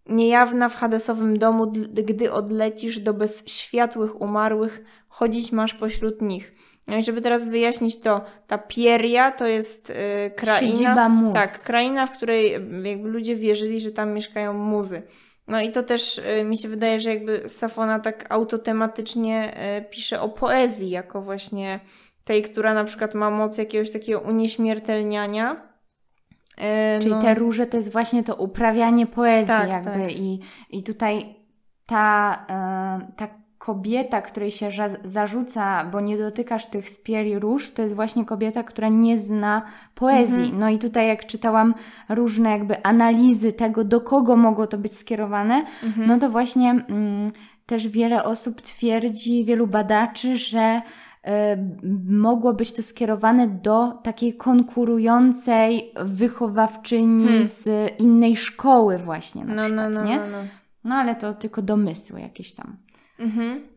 [0.06, 6.54] Niejawna w Hadesowym domu, gdy odlecisz do bezświatłych umarłych, chodzić masz pośród nich.
[6.88, 9.94] No i żeby teraz wyjaśnić to, ta Pieria to jest y,
[10.36, 10.72] kraina...
[10.72, 11.12] Siedziba.
[11.34, 15.02] Tak, kraina, w której y, jakby ludzie wierzyli, że tam mieszkają muzy.
[15.48, 20.22] No i to też y, mi się wydaje, że jakby Safona tak autotematycznie y, pisze
[20.22, 21.80] o poezji, jako właśnie
[22.24, 25.72] tej, która na przykład ma moc jakiegoś takiego unieśmiertelniania.
[26.58, 30.12] Y, Czyli no, te róże to jest właśnie to uprawianie poezji Tak, jakby tak.
[30.12, 31.36] I, i tutaj
[31.86, 34.70] ta, e, ta kobieta, której się
[35.04, 39.62] zarzuca, bo nie dotykasz tych spieri róż, to jest właśnie kobieta, która nie zna
[39.96, 40.44] poezji.
[40.44, 40.60] Mhm.
[40.60, 41.74] No i tutaj jak czytałam
[42.10, 46.08] różne jakby analizy tego, do kogo mogło to być skierowane, mhm.
[46.08, 47.32] no to właśnie mm,
[47.66, 50.82] też wiele osób twierdzi, wielu badaczy, że
[51.28, 51.32] y,
[52.10, 57.48] mogło być to skierowane do takiej konkurującej wychowawczyni Hmm.
[57.48, 60.18] z innej szkoły właśnie na no, no, przykład, no, nie?
[60.18, 60.38] no, no.
[60.84, 62.78] No ale to tylko domysły jakieś tam.
[63.22, 63.68] Mhm.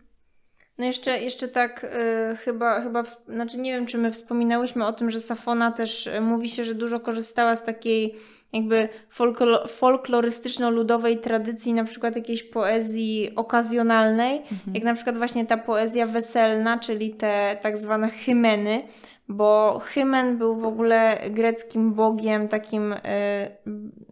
[0.79, 1.85] No jeszcze, jeszcze tak
[2.33, 6.21] y, chyba, chyba znaczy nie wiem, czy my wspominałyśmy o tym, że Safona też y,
[6.21, 8.15] mówi się, że dużo korzystała z takiej
[8.53, 14.75] jakby folklo- folklorystyczno-ludowej tradycji, na przykład jakiejś poezji okazjonalnej, Mhm.
[14.75, 18.83] jak na przykład właśnie ta poezja weselna, czyli te tak zwane hymeny,
[19.29, 22.99] bo hymen był w ogóle greckim bogiem takim y,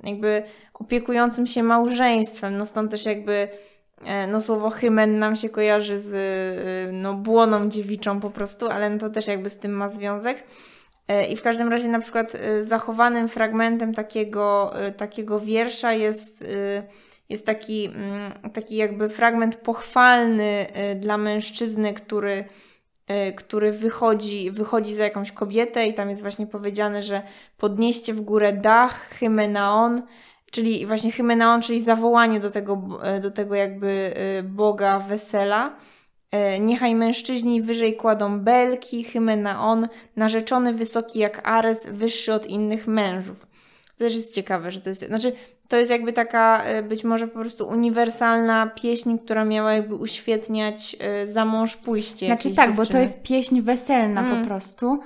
[0.05, 0.43] jakby
[0.75, 3.49] opiekującym się małżeństwem, no stąd też jakby
[4.29, 6.13] no słowo hymen nam się kojarzy z
[6.89, 10.45] y, no, błoną dziewiczą po prostu, ale no to też jakby z tym ma związek.
[11.09, 16.45] E, I w każdym razie na przykład e, zachowanym fragmentem takiego, e, takiego wiersza jest,
[17.29, 22.45] jest taki, mm, taki jakby fragment pochwalny dla mężczyzny, który,
[23.37, 27.23] który wychodzi, wychodzi za jakąś kobietę i tam jest właśnie powiedziane, że
[27.59, 30.03] podnieście w górę dach, hymenaon,
[30.53, 35.77] czyli właśnie hymenaon, czyli zawołanie do tego, do tego jakby Boga wesela.
[36.33, 43.47] E, niechaj mężczyźni wyżej kładą belki, hymenaon, narzeczony wysoki jak Ares, wyższy od innych mężów.
[43.87, 45.33] To też jest ciekawe, że to jest, znaczy
[45.69, 50.97] to jest jakby taka e, być może po prostu uniwersalna pieśń, która miała jakby uświetniać
[51.01, 52.27] e, za mąż pójście.
[52.27, 52.77] Znaczy tak, dziewczyny.
[52.77, 54.41] bo to jest pieśń weselna mm.
[54.41, 55.01] po prostu.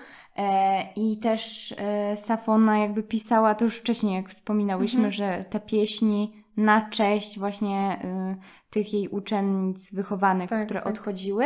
[0.97, 1.75] I też
[2.15, 5.13] Safona jakby pisała, to już wcześniej jak wspominałyśmy, -hmm.
[5.13, 10.89] że te pieśni na cześć właśnie y, tych jej uczennic wychowanych, tak, które tak.
[10.89, 11.45] odchodziły.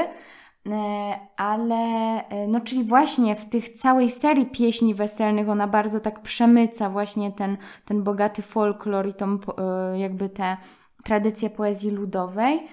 [1.37, 7.33] Ale, no czyli właśnie w tych całej serii pieśni weselnych ona bardzo tak przemyca właśnie
[7.33, 9.39] ten, ten bogaty folklor i tą
[9.97, 10.57] jakby te
[11.05, 12.67] tradycje poezji ludowej.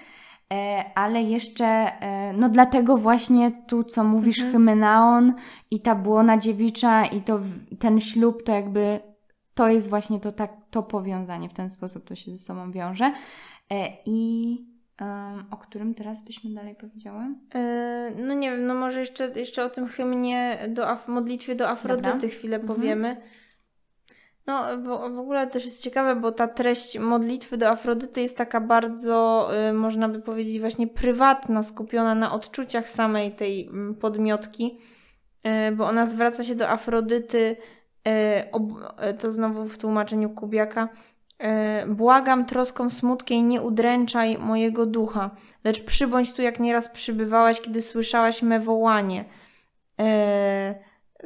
[0.94, 1.92] Ale jeszcze,
[2.34, 4.52] no dlatego właśnie tu, co mówisz, mhm.
[4.52, 5.34] Hymenaon
[5.70, 7.40] i ta błona dziewicza i to,
[7.78, 9.00] ten ślub, to jakby
[9.58, 13.12] to jest właśnie to, tak, to powiązanie, w ten sposób to się ze sobą wiąże.
[13.70, 14.48] E, I
[15.00, 17.24] um, o którym teraz byśmy dalej powiedziały?
[17.54, 21.68] Yy, no nie wiem, no może jeszcze, jeszcze o tym hymnie do Af- modlitwie do
[21.68, 22.28] Afrodyty Dobra.
[22.28, 22.76] chwilę mhm.
[22.76, 23.16] powiemy.
[24.48, 24.64] No,
[25.10, 29.72] w, ogóle też jest ciekawe, bo ta treść modlitwy do Afrodyty jest taka bardzo, y,
[29.72, 34.78] można by powiedzieć, właśnie prywatna, skupiona na odczuciach samej tej mm, podmiotki,
[35.46, 37.56] y, bo ona zwraca się do Afrodyty
[38.04, 40.88] e, to znowu w tłumaczeniu Kubiaka,
[41.88, 45.30] błagam troską smutkiej, nie udręczaj mojego ducha,
[45.64, 49.24] lecz przybądź tu, jak nieraz przybywałaś, kiedy słyszałaś me wołanie.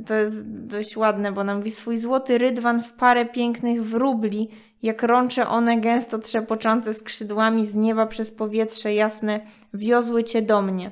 [0.06, 4.48] To jest dość ładne, bo nam mówi swój złoty rydwan w parę pięknych wróbli,
[4.82, 9.40] jak rącze one gęsto trzepoczące skrzydłami z nieba przez powietrze jasne,
[9.74, 10.90] wiozły cię do mnie.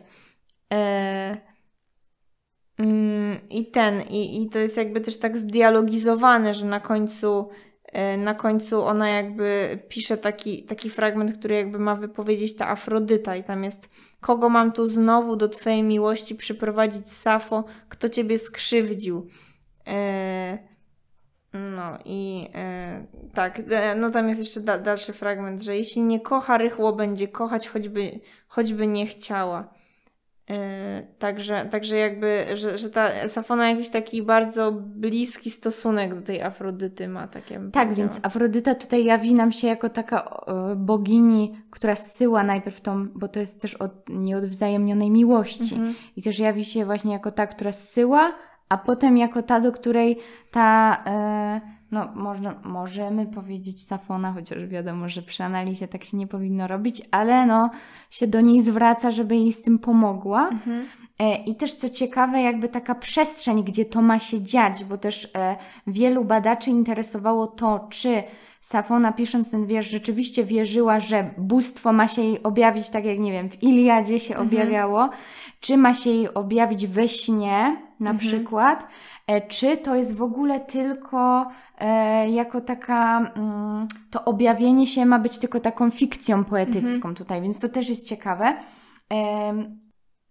[0.71, 1.37] Eee,
[2.81, 7.49] Mm, I ten, i, i to jest jakby też tak zdialogizowane, że na końcu,
[7.85, 13.37] e, na końcu ona jakby pisze taki, taki fragment, który jakby ma wypowiedzieć ta Afrodyta
[13.37, 17.65] i tam jest Kogo mam tu znowu do Twojej miłości przyprowadzić, Safo?
[17.89, 19.27] Kto Ciebie skrzywdził?
[19.87, 20.59] E,
[21.53, 23.63] no i e, tak,
[23.97, 28.21] no tam jest jeszcze da, dalszy fragment, że jeśli nie kocha, rychło będzie kochać, choćby,
[28.49, 29.80] choćby nie chciała.
[30.51, 30.57] Yy,
[31.19, 37.09] także, także jakby, że, że ta Safona jakiś taki bardzo bliski stosunek do tej Afrodyty
[37.09, 37.29] ma.
[37.29, 40.41] Takie tak, więc Afrodyta tutaj jawi nam się jako taka
[40.77, 45.75] bogini, która zsyła najpierw tą, bo to jest też od nieodwzajemnionej miłości.
[45.75, 45.95] Mhm.
[46.17, 48.33] I też jawi się właśnie jako ta, która zsyła,
[48.69, 50.19] a potem jako ta, do której
[50.51, 50.97] ta...
[51.77, 56.67] Y, no można, możemy powiedzieć Safona, chociaż wiadomo, że przy analizie tak się nie powinno
[56.67, 57.71] robić, ale no
[58.11, 60.49] się do niej zwraca, żeby jej z tym pomogła.
[60.49, 60.87] Mhm.
[61.19, 65.29] E, I też co ciekawe, jakby taka przestrzeń, gdzie to ma się dziać, bo też
[65.35, 68.23] e, wielu badaczy interesowało to, czy
[68.61, 73.33] Safona pisząc ten wiersz rzeczywiście wierzyła, że bóstwo ma się jej objawić, tak jak nie
[73.33, 74.49] wiem, w Iliadzie się mhm.
[74.49, 75.11] objawiało,
[75.61, 78.19] czy ma się jej objawić we śnie na mhm.
[78.19, 78.87] przykład,
[79.49, 85.39] czy to jest w ogóle tylko e, jako taka, mm, to objawienie się ma być
[85.39, 87.15] tylko taką fikcją poetycką mhm.
[87.15, 88.57] tutaj, więc to też jest ciekawe.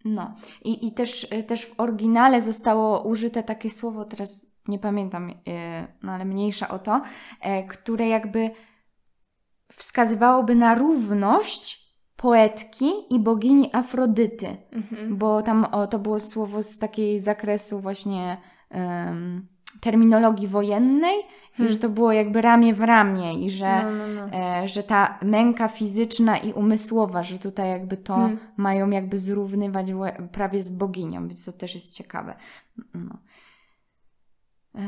[0.06, 5.88] No i, i też, też w oryginale zostało użyte takie słowo, teraz nie pamiętam, e,
[6.04, 7.02] no ale mniejsza o to,
[7.70, 8.52] które jakby
[9.72, 15.18] wskazywałoby na równość poetki i bogini Afrodyty, mhm.
[15.18, 18.38] bo tam o, to było słowo z takiej zakresu właśnie
[18.72, 19.48] um,
[19.82, 21.18] terminologii wojennej
[21.54, 21.70] hmm.
[21.70, 24.38] i że to było jakby ramię w ramię i że, no, no, no.
[24.38, 28.40] E, że ta męka fizyczna i umysłowa, że tutaj jakby to hmm.
[28.58, 29.88] mają jakby zrównywać
[30.32, 32.36] prawie z boginią, więc to też jest ciekawe.
[32.94, 33.18] No.
[34.76, 34.82] E,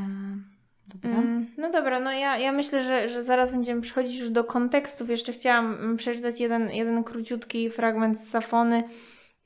[0.88, 1.12] dobra.
[1.12, 5.10] Mm, no dobra, no ja, ja myślę, że, że zaraz będziemy przechodzić już do kontekstów.
[5.10, 8.84] Jeszcze chciałam przeczytać jeden, jeden króciutki fragment z Safony.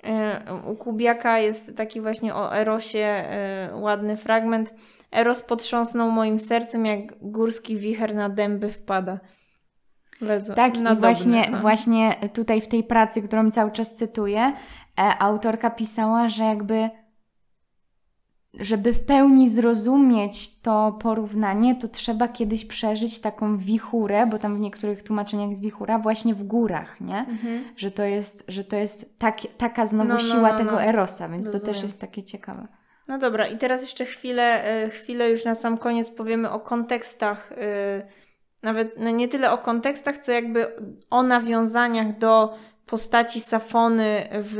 [0.06, 4.74] E, u Kubiaka jest taki właśnie o Erosie e, ładny fragment.
[5.12, 9.20] Eros potrząsnął moim sercem, jak górski wicher na dęby wpada.
[10.22, 11.62] Bardzo tak, i właśnie, no.
[11.62, 14.54] właśnie tutaj w tej pracy, którą cały czas cytuję,
[15.00, 16.90] e, autorka pisała, że jakby
[18.60, 24.60] żeby w pełni zrozumieć to porównanie, to trzeba kiedyś przeżyć taką wichurę, bo tam w
[24.60, 27.18] niektórych tłumaczeniach jest wichura, właśnie w górach, nie?
[27.18, 27.64] Mhm.
[27.78, 30.84] Że to jest, że to jest tak, taka znowu no, no siła no, tego no.
[30.84, 31.68] Erosa, więc Rozumiem.
[31.68, 32.68] to też jest takie ciekawe.
[33.08, 37.52] No dobra, i teraz jeszcze chwilę, e, chwilę już na sam koniec powiemy o kontekstach,
[37.52, 38.08] e,
[38.62, 40.68] nawet no nie tyle o kontekstach, co jakby
[41.10, 44.60] o nawiązaniach do postaci Safony w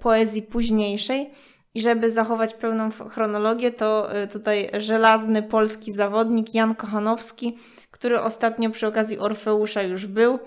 [0.00, 1.30] poezji późniejszej.
[1.76, 7.58] I żeby zachować pełną chronologię, to e, tutaj żelazny polski zawodnik Jan Kochanowski,
[7.90, 10.38] który ostatnio przy okazji Orfeusza już był,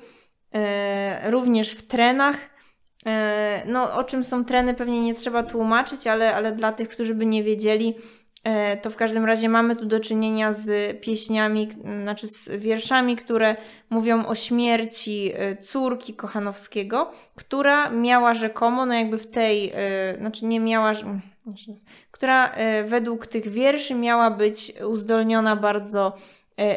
[1.25, 2.37] również w trenach.
[3.05, 7.15] E, no, o czym są treny, pewnie nie trzeba tłumaczyć, ale, ale dla tych, którzy
[7.15, 7.95] by nie wiedzieli,
[8.81, 11.69] to w każdym razie mamy tu do czynienia z pieśniami,
[12.01, 13.55] znaczy z wierszami, które
[13.89, 19.73] mówią o śmierci e, córki Kochanowskiego, która miała rzekomo, no jakby w tej,
[20.17, 20.93] znaczy nie miała,
[22.11, 22.51] która
[22.85, 26.13] według tych wierszy miała być uzdolniona bardzo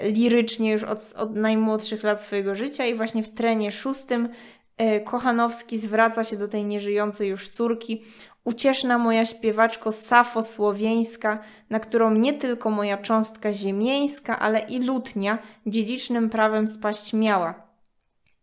[0.03, 4.29] lirycznie już od, od najmłodszych lat swojego życia i właśnie w trenie szóstym
[4.77, 8.03] E, Kochanowski zwraca się do tej nieżyjącej już córki.
[8.45, 11.39] Ucieszna moja śpiewaczko Safo Słowieńska,
[11.71, 17.73] na którą nie tylko moja cząstka ziemieńska, ale i lutnia dziedzicznym prawem spaść miała.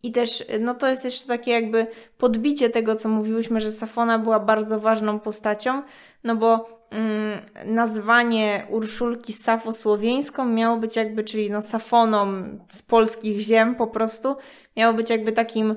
[0.03, 1.87] I też, no to jest jeszcze takie jakby
[2.17, 5.81] podbicie tego, co mówiłyśmy, że Safona była bardzo ważną postacią,
[6.23, 12.27] no bo mm, nazwanie Urszulki Safo Słowieńską miało być jakby, czyli no Safoną
[12.69, 14.35] z polskich ziem po prostu,
[14.77, 15.75] miało być jakby takim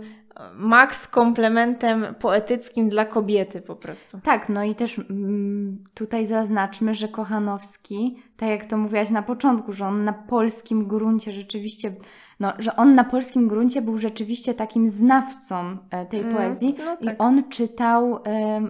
[0.54, 4.20] Max komplementem poetyckim dla kobiety po prostu.
[4.22, 9.72] Tak, no i też mm, tutaj zaznaczmy, że Kochanowski, tak jak to mówiłaś na początku,
[9.72, 11.94] że on na polskim gruncie rzeczywiście,
[12.40, 16.96] no, że on na polskim gruncie był rzeczywiście takim znawcą e, tej mm, poezji no
[16.96, 17.14] tak.
[17.14, 18.22] i on czytał,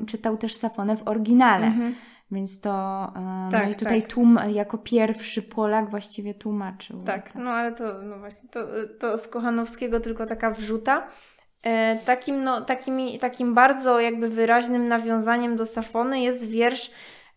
[0.06, 1.66] czytał też Safonę w oryginale.
[1.66, 1.94] Mm -hmm.
[2.32, 4.10] Więc to, e, tak, no i tutaj tak.
[4.10, 7.02] tłum jako pierwszy Polak właściwie tłumaczył.
[7.02, 8.60] Tak, no ale to, no właśnie, to,
[8.98, 11.08] to z Kochanowskiego tylko taka wrzuta.
[11.62, 16.90] E, takim, no, takimi, takim bardzo jakby wyraźnym nawiązaniem do Safony jest wiersz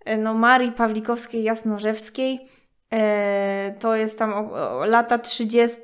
[0.05, 2.49] e, no, Marii Pawlikowskiej Jasnorzewskiej.
[2.93, 4.49] E, to jest tam
[4.85, 5.81] lata 30.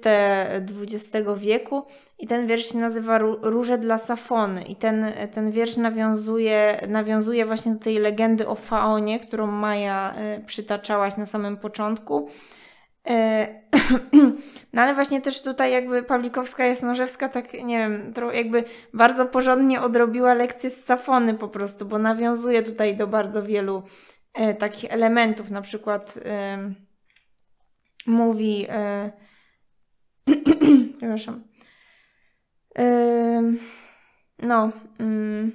[0.81, 1.85] XX wieku
[2.19, 7.71] i ten wiersz się nazywa Róże dla Safony i ten, ten wiersz nawiązuje, nawiązuje właśnie
[7.71, 10.13] do tej legendy o Faonie, którą Maja
[10.45, 12.29] przytaczałaś na samym początku.
[13.07, 13.47] E,
[14.73, 20.33] no ale właśnie też tutaj jakby Pawlikowska Jasnorzewska tak, nie wiem, jakby bardzo porządnie odrobiła
[20.33, 23.83] lekcję z Safony po prostu, bo nawiązuje tutaj do bardzo wielu
[24.33, 26.73] e, takich elementów, na przykład e,
[28.05, 29.11] mówi e,
[30.97, 31.51] przepraszam
[34.41, 35.51] no mm,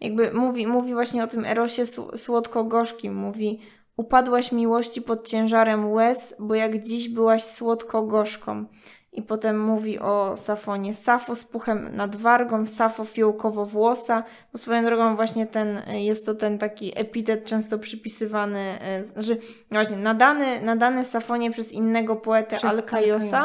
[0.00, 1.86] jakby mówi, mówi właśnie o tym erosie
[2.16, 3.60] słodko-gorzkim, mówi
[3.96, 8.64] Upadłaś miłości pod ciężarem łez, bo jak dziś byłaś słodko-gorzką.
[9.12, 10.94] I potem mówi o Safonie.
[10.94, 14.22] Safo z puchem nad wargą, Safo fiołkowo-włosa.
[14.52, 19.38] Bo swoją drogą właśnie ten, jest to ten taki epitet często przypisywany, e, znaczy
[19.70, 23.42] właśnie nadany, nadany Safonie przez innego poetę Alkajosa.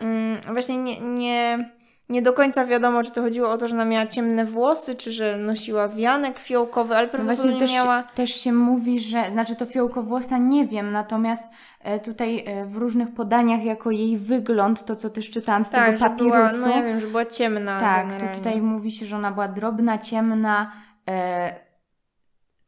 [0.00, 0.06] No.
[0.06, 1.70] Mm, właśnie nie, nie
[2.08, 5.12] nie do końca wiadomo, czy to chodziło o to, że ona miała ciemne włosy, czy
[5.12, 8.02] że nosiła wianek fiołkowy, ale prawdopodobnie no też, miała...
[8.02, 11.48] Też się mówi, że, znaczy to fiołkowłosa nie wiem, natomiast
[11.80, 15.86] e, tutaj e, w różnych podaniach jako jej wygląd, to co też czytałam z tak,
[15.86, 16.56] tego papirusu.
[16.56, 19.48] Była, no ja wiem, że była ciemna Tak, to tutaj mówi się, że ona była
[19.48, 20.72] drobna, ciemna,
[21.08, 21.63] e,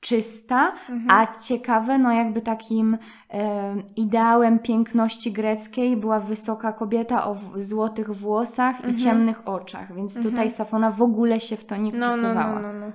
[0.00, 1.06] czysta, mhm.
[1.10, 2.98] a ciekawe, no jakby takim
[3.30, 8.94] e, ideałem piękności greckiej była wysoka kobieta o w, złotych włosach mhm.
[8.94, 10.34] i ciemnych oczach, więc mhm.
[10.34, 12.34] tutaj Safona w ogóle się w to nie wpisywała.
[12.34, 12.92] No, no, no, no.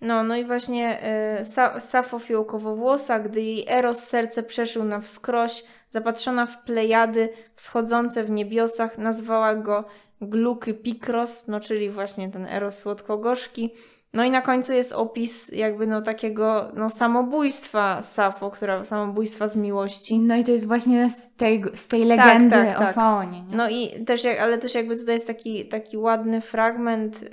[0.00, 5.64] No, no i właśnie e, Sa Safo fiołkowo-włosa, gdy jej Eros serce przeszył na wskroś,
[5.88, 9.84] zapatrzona w plejady wschodzące w niebiosach, nazwała go
[10.20, 13.70] Gluky Pikros, no czyli właśnie ten Eros słodko-gorzki,
[14.12, 19.56] no i na końcu jest opis jakby no takiego no samobójstwa Safo, która samobójstwa z
[19.56, 20.18] miłości.
[20.18, 22.94] No i to jest właśnie z tej, z tej tak, legendy tak, tak, o tak.
[22.94, 23.42] Faonie.
[23.42, 23.56] Nie?
[23.56, 27.28] No i też, ale też jakby tutaj jest taki, taki ładny fragment yy,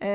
[0.00, 0.08] yy,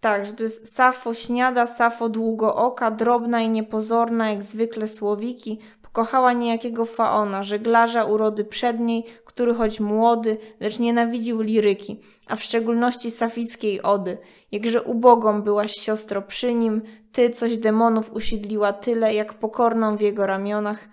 [0.00, 5.60] tak, że tu jest Safo śniada, Safo długo oka, drobna i niepozorna jak zwykle słowiki,
[5.94, 9.04] Kochała niejakiego Faona, żeglarza urody przedniej,
[9.34, 14.18] który choć młody, lecz nienawidził liryki, a w szczególności safickiej ody.
[14.52, 16.82] Jakże ubogą byłaś siostro przy nim,
[17.12, 20.88] ty coś demonów usiedliła tyle, jak pokorną w jego ramionach.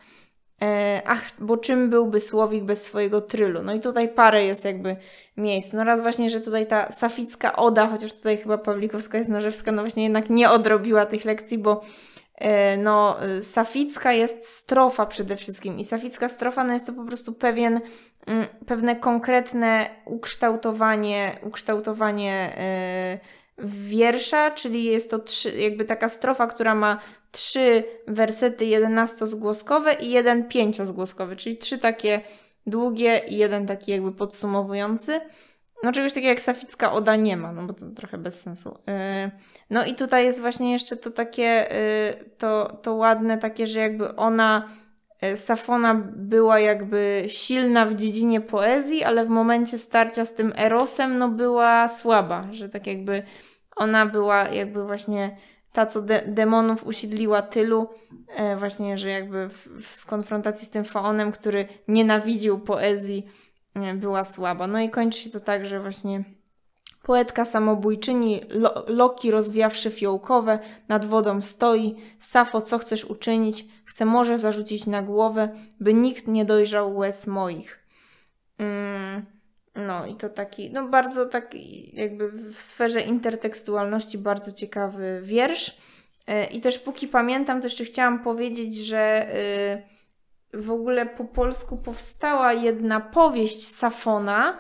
[0.61, 3.63] E, ach, bo czym byłby słowik bez swojego trylu?
[3.63, 4.95] No i tutaj parę jest jakby
[5.37, 5.73] miejsc.
[5.73, 9.81] No raz właśnie, że tutaj ta saficka oda, chociaż tutaj chyba Pawlikowska jest Nożewska, no
[9.81, 11.81] właśnie jednak nie odrobiła tych lekcji, bo
[12.41, 17.33] E, no, saficka jest strofa przede wszystkim i saficka strofa no jest to po prostu
[17.33, 17.81] pewien,
[18.65, 22.55] pewne konkretne ukształtowanie, ukształtowanie
[23.63, 26.99] wiersza, czyli jest to trzy, jakby taka strofa, która ma
[27.31, 32.21] trzy wersety jedenastozgłoskowe i jeden pięciozgłoskowy, czyli trzy takie
[32.67, 35.21] długie i jeden taki jakby podsumowujący.
[35.83, 38.69] No czegoś takiego jak Saficka Oda nie ma, no bo to trochę bez sensu.
[38.69, 39.31] Y,
[39.69, 41.75] no i tutaj jest właśnie jeszcze to takie,
[42.11, 44.69] y, to, to ładne takie, że jakby ona,
[45.35, 51.29] Safona była jakby silna w dziedzinie poezji, ale w momencie starcia z tym Erosem, no
[51.29, 53.23] była słaba, że tak jakby
[53.75, 55.37] ona była jakby właśnie
[55.73, 57.87] ta, co de demonów usiedliła tylu,
[58.35, 63.25] e, właśnie, że jakby w, w, konfrontacji z tym Faonem, który nienawidził poezji,
[63.75, 64.67] e, była słaba.
[64.67, 66.23] No i kończy się to tak, że właśnie
[67.03, 73.65] poetka samobójczyni, lo Loki rozwiawszy fiołkowe, nad wodą stoi, Safo, co chcesz uczynić?
[73.85, 75.49] Chcę morze zarzucić na głowę,
[75.79, 77.79] by nikt nie dojrzał łez moich.
[78.57, 79.25] Mm.
[79.75, 85.77] No i to taki, no bardzo taki jakby w sferze intertekstualności bardzo ciekawy wiersz.
[86.27, 89.27] E, I też póki pamiętam, to jeszcze chciałam powiedzieć, że
[90.53, 94.57] y, w ogóle po polsku powstała jedna powieść Safona.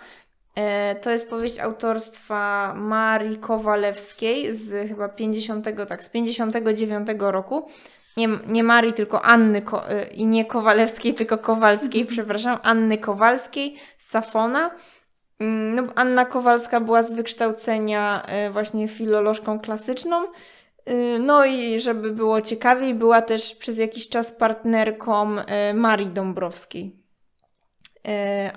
[0.55, 7.67] E, to jest powieść autorstwa Marii Kowalewskiej z chyba 50, tak, z 59 roku.
[8.17, 13.75] Nie, nie Marii, tylko Anny Ko y, i nie Kowalewskiej, tylko Kowalskiej, przepraszam, Anny Kowalskiej,
[13.97, 14.71] Safona.
[15.39, 20.25] Mm, no, Anna Kowalska była z wykształcenia e, właśnie filolożką klasyczną.
[20.85, 27.00] E, no i żeby było ciekawiej, była też przez jakiś czas partnerką e, Marii Dąbrowskiej.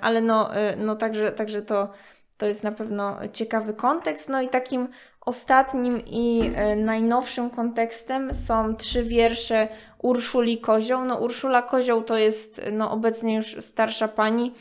[0.01, 1.91] Ale no, no także, także to,
[2.37, 4.29] to jest na pewno ciekawy kontekst.
[4.29, 4.87] No i takim
[5.21, 9.67] ostatnim i najnowszym kontekstem są trzy wiersze
[10.01, 11.05] Urszuli Kozioł.
[11.05, 14.53] No Urszula Kozioł to jest no, obecnie już starsza pani,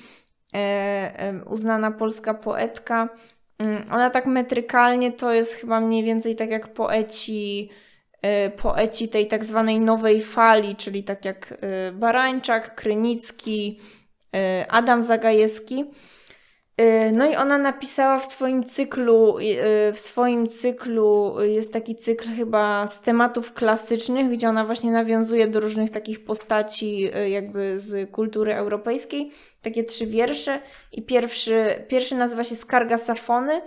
[0.55, 3.09] E, uznana polska poetka.
[3.59, 7.71] Mm, ona tak metrykalnie to jest chyba mniej więcej tak jak poeci,
[8.23, 13.81] e, poeci tej tak zwanej nowej fali, czyli tak jak e, Barańczak, Krynicki,
[14.69, 15.85] Adam Zagajewski.
[16.81, 22.29] Y, no i ona napisała w swoim cyklu, y, w swoim cyklu jest taki cykl
[22.37, 28.11] chyba z tematów klasycznych, gdzie ona właśnie nawiązuje do różnych takich postaci y, jakby z
[28.11, 29.31] kultury europejskiej.
[29.63, 30.61] Takie trzy wiersze
[30.93, 33.63] i pierwszy, pierwszy nazywa się Skarga Safony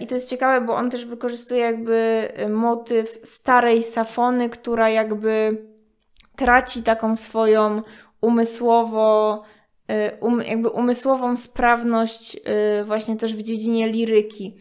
[0.00, 5.56] i to jest ciekawe, bo on też wykorzystuje jakby motyw starej Safony, która jakby
[6.36, 7.82] traci taką swoją
[8.20, 9.61] umysłowo Y,
[10.20, 12.36] um, jakby umysłową sprawność
[12.80, 14.56] y, właśnie też w dziedzinie liryki.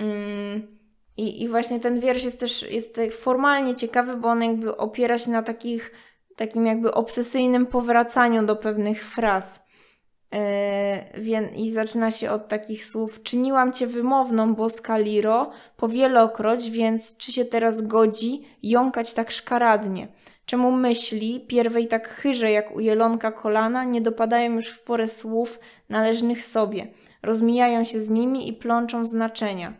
[0.00, 0.78] Mm,
[1.16, 5.18] I, I właśnie ten wiersz jest też jest tak formalnie ciekawy, bo on jakby opiera
[5.18, 5.90] się na takich,
[6.36, 9.64] takim jakby obsesyjnym powracaniu do pewnych fraz.
[10.34, 17.32] Y, I zaczyna się od takich słów: Czyniłam cię wymowną, boska liro, powielokroć, więc czy
[17.32, 20.08] się teraz godzi jąkać tak szkaradnie?
[20.46, 25.58] Czemu myśli, pierwej tak chyże jak u jelonka kolana, nie dopadają już w porę słów
[25.88, 26.86] należnych sobie,
[27.22, 29.74] rozmijają się z nimi i plączą znaczenia.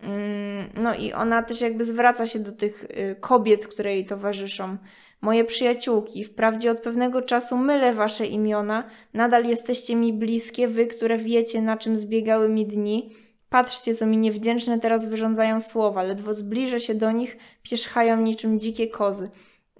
[0.00, 4.76] Mm, no i ona też jakby zwraca się do tych y, kobiet, które jej towarzyszą.
[5.20, 8.84] Moje przyjaciółki, wprawdzie od pewnego czasu mylę wasze imiona,
[9.14, 13.10] nadal jesteście mi bliskie, wy, które wiecie, na czym zbiegały mi dni.
[13.48, 18.88] Patrzcie, co mi niewdzięczne teraz wyrządzają słowa, ledwo zbliżę się do nich, pierzchają niczym dzikie
[18.88, 19.30] kozy.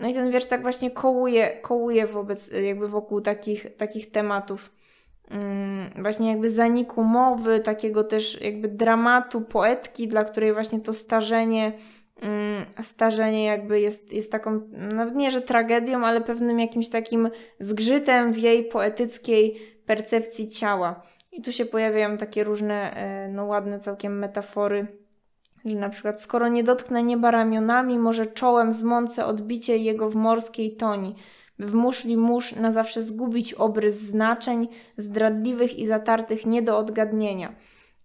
[0.00, 4.72] No i ten wiersz tak właśnie kołuje, kołuje wobec, jakby wokół takich, takich tematów.
[5.28, 11.72] Hmm, właśnie jakby zaniku mowy, takiego też jakby dramatu poetki, dla której właśnie to starzenie,
[12.20, 18.32] hmm, starzenie jakby jest, jest taką, nawet nie, że tragedią, ale pewnym jakimś takim zgrzytem
[18.32, 21.02] w jej poetyckiej percepcji ciała.
[21.32, 25.03] I tu się pojawiają takie różne, e, no ładne całkiem metafory
[25.64, 30.76] że na przykład skoro nie dotknę nieba ramionami, może czołem zmącę odbicie jego w morskiej
[30.76, 31.14] toni,
[31.58, 37.54] by w muszli mórz na zawsze zgubić obrys znaczeń, zdradliwych i zatartych nie do odgadnienia.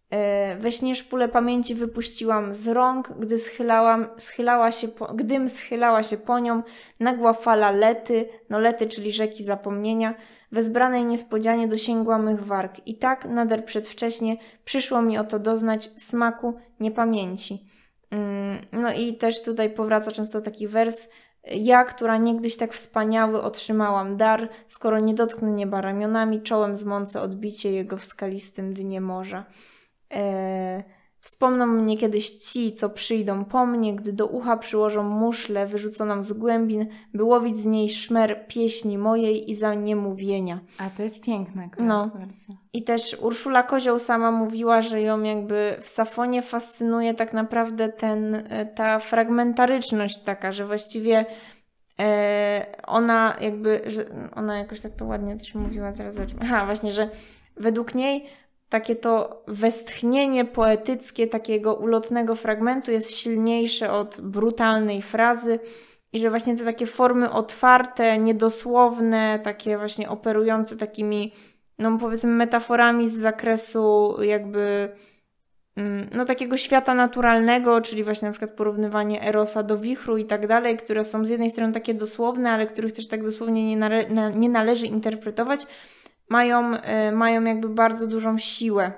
[0.09, 6.03] E, we śnie szpulę pamięci wypuściłam z rąk, gdy schylałam, schylała się po, gdym schylała
[6.03, 6.63] się po nią
[6.99, 10.15] nagła fala lety, no lety, czyli rzeki zapomnienia,
[10.51, 17.65] wezbranej niespodzianie dosięgła mych warg i tak nader przedwcześnie przyszło mi oto doznać smaku niepamięci.
[18.11, 21.09] Mm, no i też tutaj powraca często taki wers
[21.43, 27.71] ja, która niegdyś tak wspaniały, otrzymałam dar, skoro nie dotknę nieba ramionami, czołem zmącę odbicie
[27.71, 29.45] jego w skalistym dnie morza.
[30.09, 30.83] Eee,
[31.21, 36.33] Wspomną mnie kiedyś ci, co przyjdą po mnie, gdy do ucha przyłożą muszlę wyrzuconą z
[36.33, 40.59] głębin, by łowić z niej szmer pieśni mojej i za niemówienia.
[40.77, 41.69] A to jest piękne.
[41.79, 42.11] No.
[42.73, 48.35] I też Urszula Kozioł sama mówiła, że ją jakby w Safonie fascynuje tak naprawdę ten,
[48.35, 51.25] e, ta fragmentaryczność taka, że właściwie
[51.99, 54.05] e, ona jakby, że
[54.35, 56.41] ona jakoś tak to ładnie też mówiła, zaraz zobaczymy.
[56.43, 57.09] Aha, właśnie, że
[57.57, 58.25] według niej
[58.69, 65.59] takie to westchnienie poetyckie takiego ulotnego fragmentu jest silniejsze od brutalnej frazy
[66.13, 71.33] i że właśnie te takie formy otwarte, niedosłowne, takie właśnie operujące takimi,
[71.79, 74.89] no powiedzmy, metaforami z zakresu jakby
[75.75, 80.47] mm, no takiego świata naturalnego, czyli właśnie na przykład porównywanie Erosa do wichru i tak
[80.47, 84.05] dalej, które są z jednej strony takie dosłowne, ale których też tak dosłownie nie, nale
[84.35, 85.67] nie należy interpretować,
[86.29, 88.91] mają, e, mają jakby bardzo dużą siłę.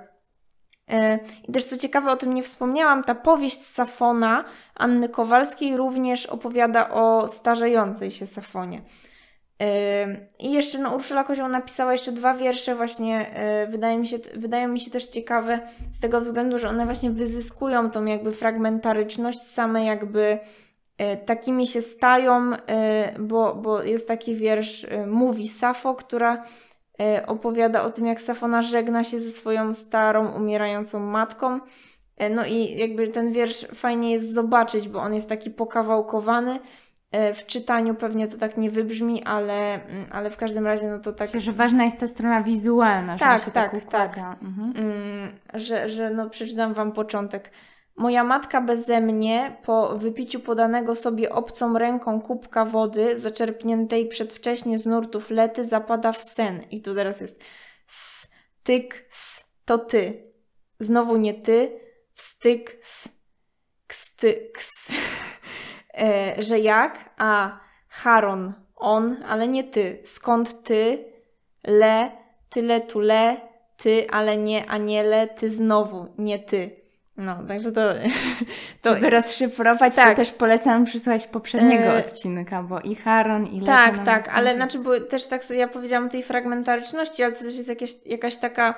[0.91, 6.25] E, I też co ciekawe, o tym nie wspomniałam, ta powieść Safona Anny Kowalskiej również
[6.25, 8.81] opowiada o starzejącej się Safonie.
[9.61, 10.07] E,
[10.39, 13.35] I jeszcze no, Urszula Kozioł napisała jeszcze dwa wiersze, właśnie
[13.69, 15.59] wydaje mi się, wydają mi się też ciekawe
[15.91, 20.39] z tego względu, że one właśnie wyzyskują tą jakby fragmentaryczność, same jakby
[21.25, 22.51] takimi się stają,
[23.19, 26.43] bo, bo jest taki wiersz Mówi Safo, która
[27.27, 31.59] opowiada o tym, jak Safona żegna się ze swoją starą, umierającą matką.
[32.17, 36.59] E, no i jakby ten wiersz fajnie jest zobaczyć, bo on jest taki pokawałkowany.
[37.11, 40.99] E, w czytaniu pewnie to tak nie wybrzmi, ale, mm, ale w każdym razie no
[40.99, 41.27] to tak...
[41.27, 44.17] Myślę, że ważna jest ta strona wizualna, że tak, się tak, tak, tak.
[44.41, 44.73] Mhm.
[44.75, 47.51] Mm, że, że no przeczytam Wam początek.
[47.97, 54.85] Moja matka beze mnie, po wypiciu podanego sobie obcą ręką kubka wody, zaczerpniętej przedwcześnie z
[54.85, 56.61] nurtów lety, zapada w sen.
[56.71, 57.39] I tu teraz jest
[57.87, 58.27] s,
[58.63, 60.31] tyk, s, to ty.
[60.79, 61.79] Znowu nie ty,
[62.13, 63.09] wstyk, s,
[63.87, 64.69] ksty, ks.
[65.97, 67.09] e, że jak?
[67.17, 70.01] A, Haron, on, ale nie ty.
[70.05, 71.05] Skąd ty?
[71.63, 72.11] Le,
[72.49, 73.37] tyle tu le,
[73.77, 76.80] ty, ale nie aniele, ty znowu, nie ty.
[77.17, 77.81] No, także to...
[78.81, 80.09] to Żeby rozszyfrować, tak.
[80.09, 81.97] to też polecam przysłać poprzedniego yy...
[81.97, 86.09] odcinka, bo i Haron, i Tak, tak, ale znaczy, bo też tak ja powiedziałam o
[86.09, 88.75] tej fragmentaryczności, ale to też jest jakieś, jakaś taka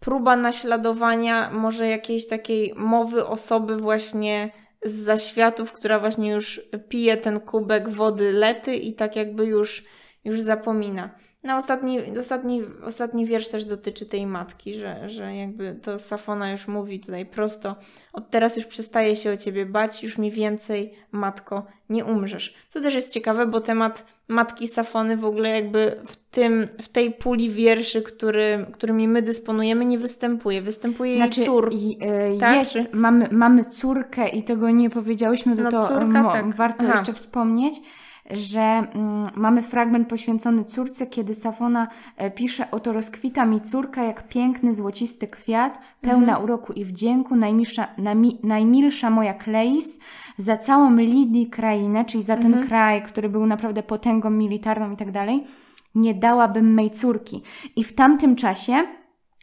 [0.00, 4.50] próba naśladowania może jakiejś takiej mowy osoby właśnie
[4.82, 9.84] z zaświatów, która właśnie już pije ten kubek wody lety i tak jakby już,
[10.24, 11.10] już zapomina.
[11.42, 16.68] No, ostatni, ostatni, ostatni wiersz też dotyczy tej matki, że, że jakby to Safona już
[16.68, 17.76] mówi tutaj prosto.
[18.12, 22.54] Od teraz już przestaję się o ciebie bać, już mi więcej, matko, nie umrzesz.
[22.68, 27.12] Co też jest ciekawe, bo temat matki Safony w ogóle jakby w, tym, w tej
[27.12, 30.62] puli wierszy, który, którymi my dysponujemy, nie występuje.
[30.62, 31.72] Występuje znaczy, jej cór.
[31.72, 32.74] Yy, tak?
[32.74, 36.54] Jest, mamy, mamy córkę i tego nie powiedziałyśmy, to, no, to córka, tak.
[36.54, 36.98] warto Aha.
[36.98, 37.74] jeszcze wspomnieć
[38.30, 44.28] że mm, mamy fragment poświęcony córce, kiedy Safona e, pisze: Oto rozkwita mi córka jak
[44.28, 46.44] piękny, złocisty kwiat, pełna mhm.
[46.44, 49.98] uroku i wdzięku, najmilsza, najmi, najmilsza moja Kleis,
[50.38, 52.66] za całą Lidii krainę, czyli za ten mhm.
[52.66, 55.44] kraj, który był naprawdę potęgą militarną i tak dalej,
[55.94, 57.42] nie dałabym mej córki.
[57.76, 58.74] I w tamtym czasie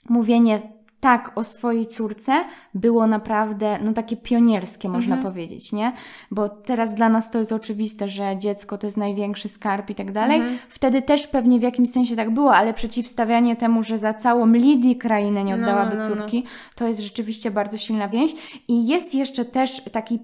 [0.10, 5.34] mówienie tak o swojej córce było naprawdę no takie pionierskie, można mhm.
[5.34, 5.94] powiedzieć, nie?
[6.32, 10.12] Bo teraz dla nas to jest oczywiste, że dziecko to jest największy skarb i tak
[10.12, 10.38] dalej.
[10.38, 10.58] Mhm.
[10.70, 14.96] Wtedy też pewnie w jakimś sensie tak było, ale przeciwstawianie temu, że za całą Lidii
[14.96, 16.50] krainę nie no, oddałaby no, no, córki, no.
[16.76, 18.36] to jest rzeczywiście bardzo silna więź.
[18.68, 20.20] I jest jeszcze też taki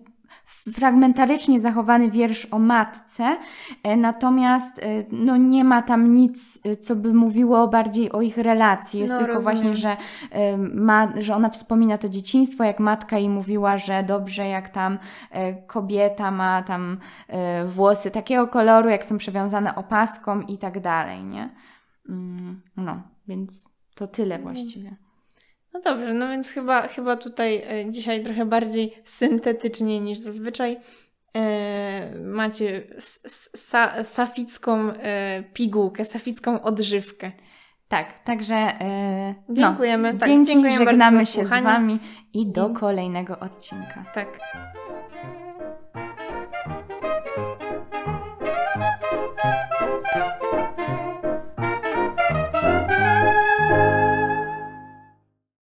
[0.72, 3.38] fragmentarycznie zachowany wiersz o matce,
[3.84, 8.38] e, natomiast e, no, nie ma tam nic, e, co by mówiło bardziej o ich
[8.38, 9.00] relacji.
[9.00, 9.58] Jest no, tylko rozumiem.
[9.58, 9.98] właśnie, że,
[10.74, 15.00] ma, że ona wspomina to dzieciństwo, jak matka jej mówiła, że dobrze, jak tam
[15.68, 16.98] kobieta ma tam
[17.66, 21.50] włosy takiego koloru, jak są przewiązane opaską i tak dalej, nie?
[22.10, 24.96] Mm, no, więc to tyle właściwie.
[25.74, 30.78] No dobrze, no więc chyba, chyba tutaj e, dzisiaj trochę bardziej syntetycznie niż zazwyczaj
[31.36, 32.84] e, macie
[33.56, 37.32] sa, saficką e, pigułkę, saficką odżywkę.
[37.88, 40.14] Tak, także e, dziękujemy.
[40.14, 42.00] No, tak, dzięki, dziękujemy żegnamy się z Wami
[42.34, 44.06] i do kolejnego odcinka.
[44.14, 44.40] Tak.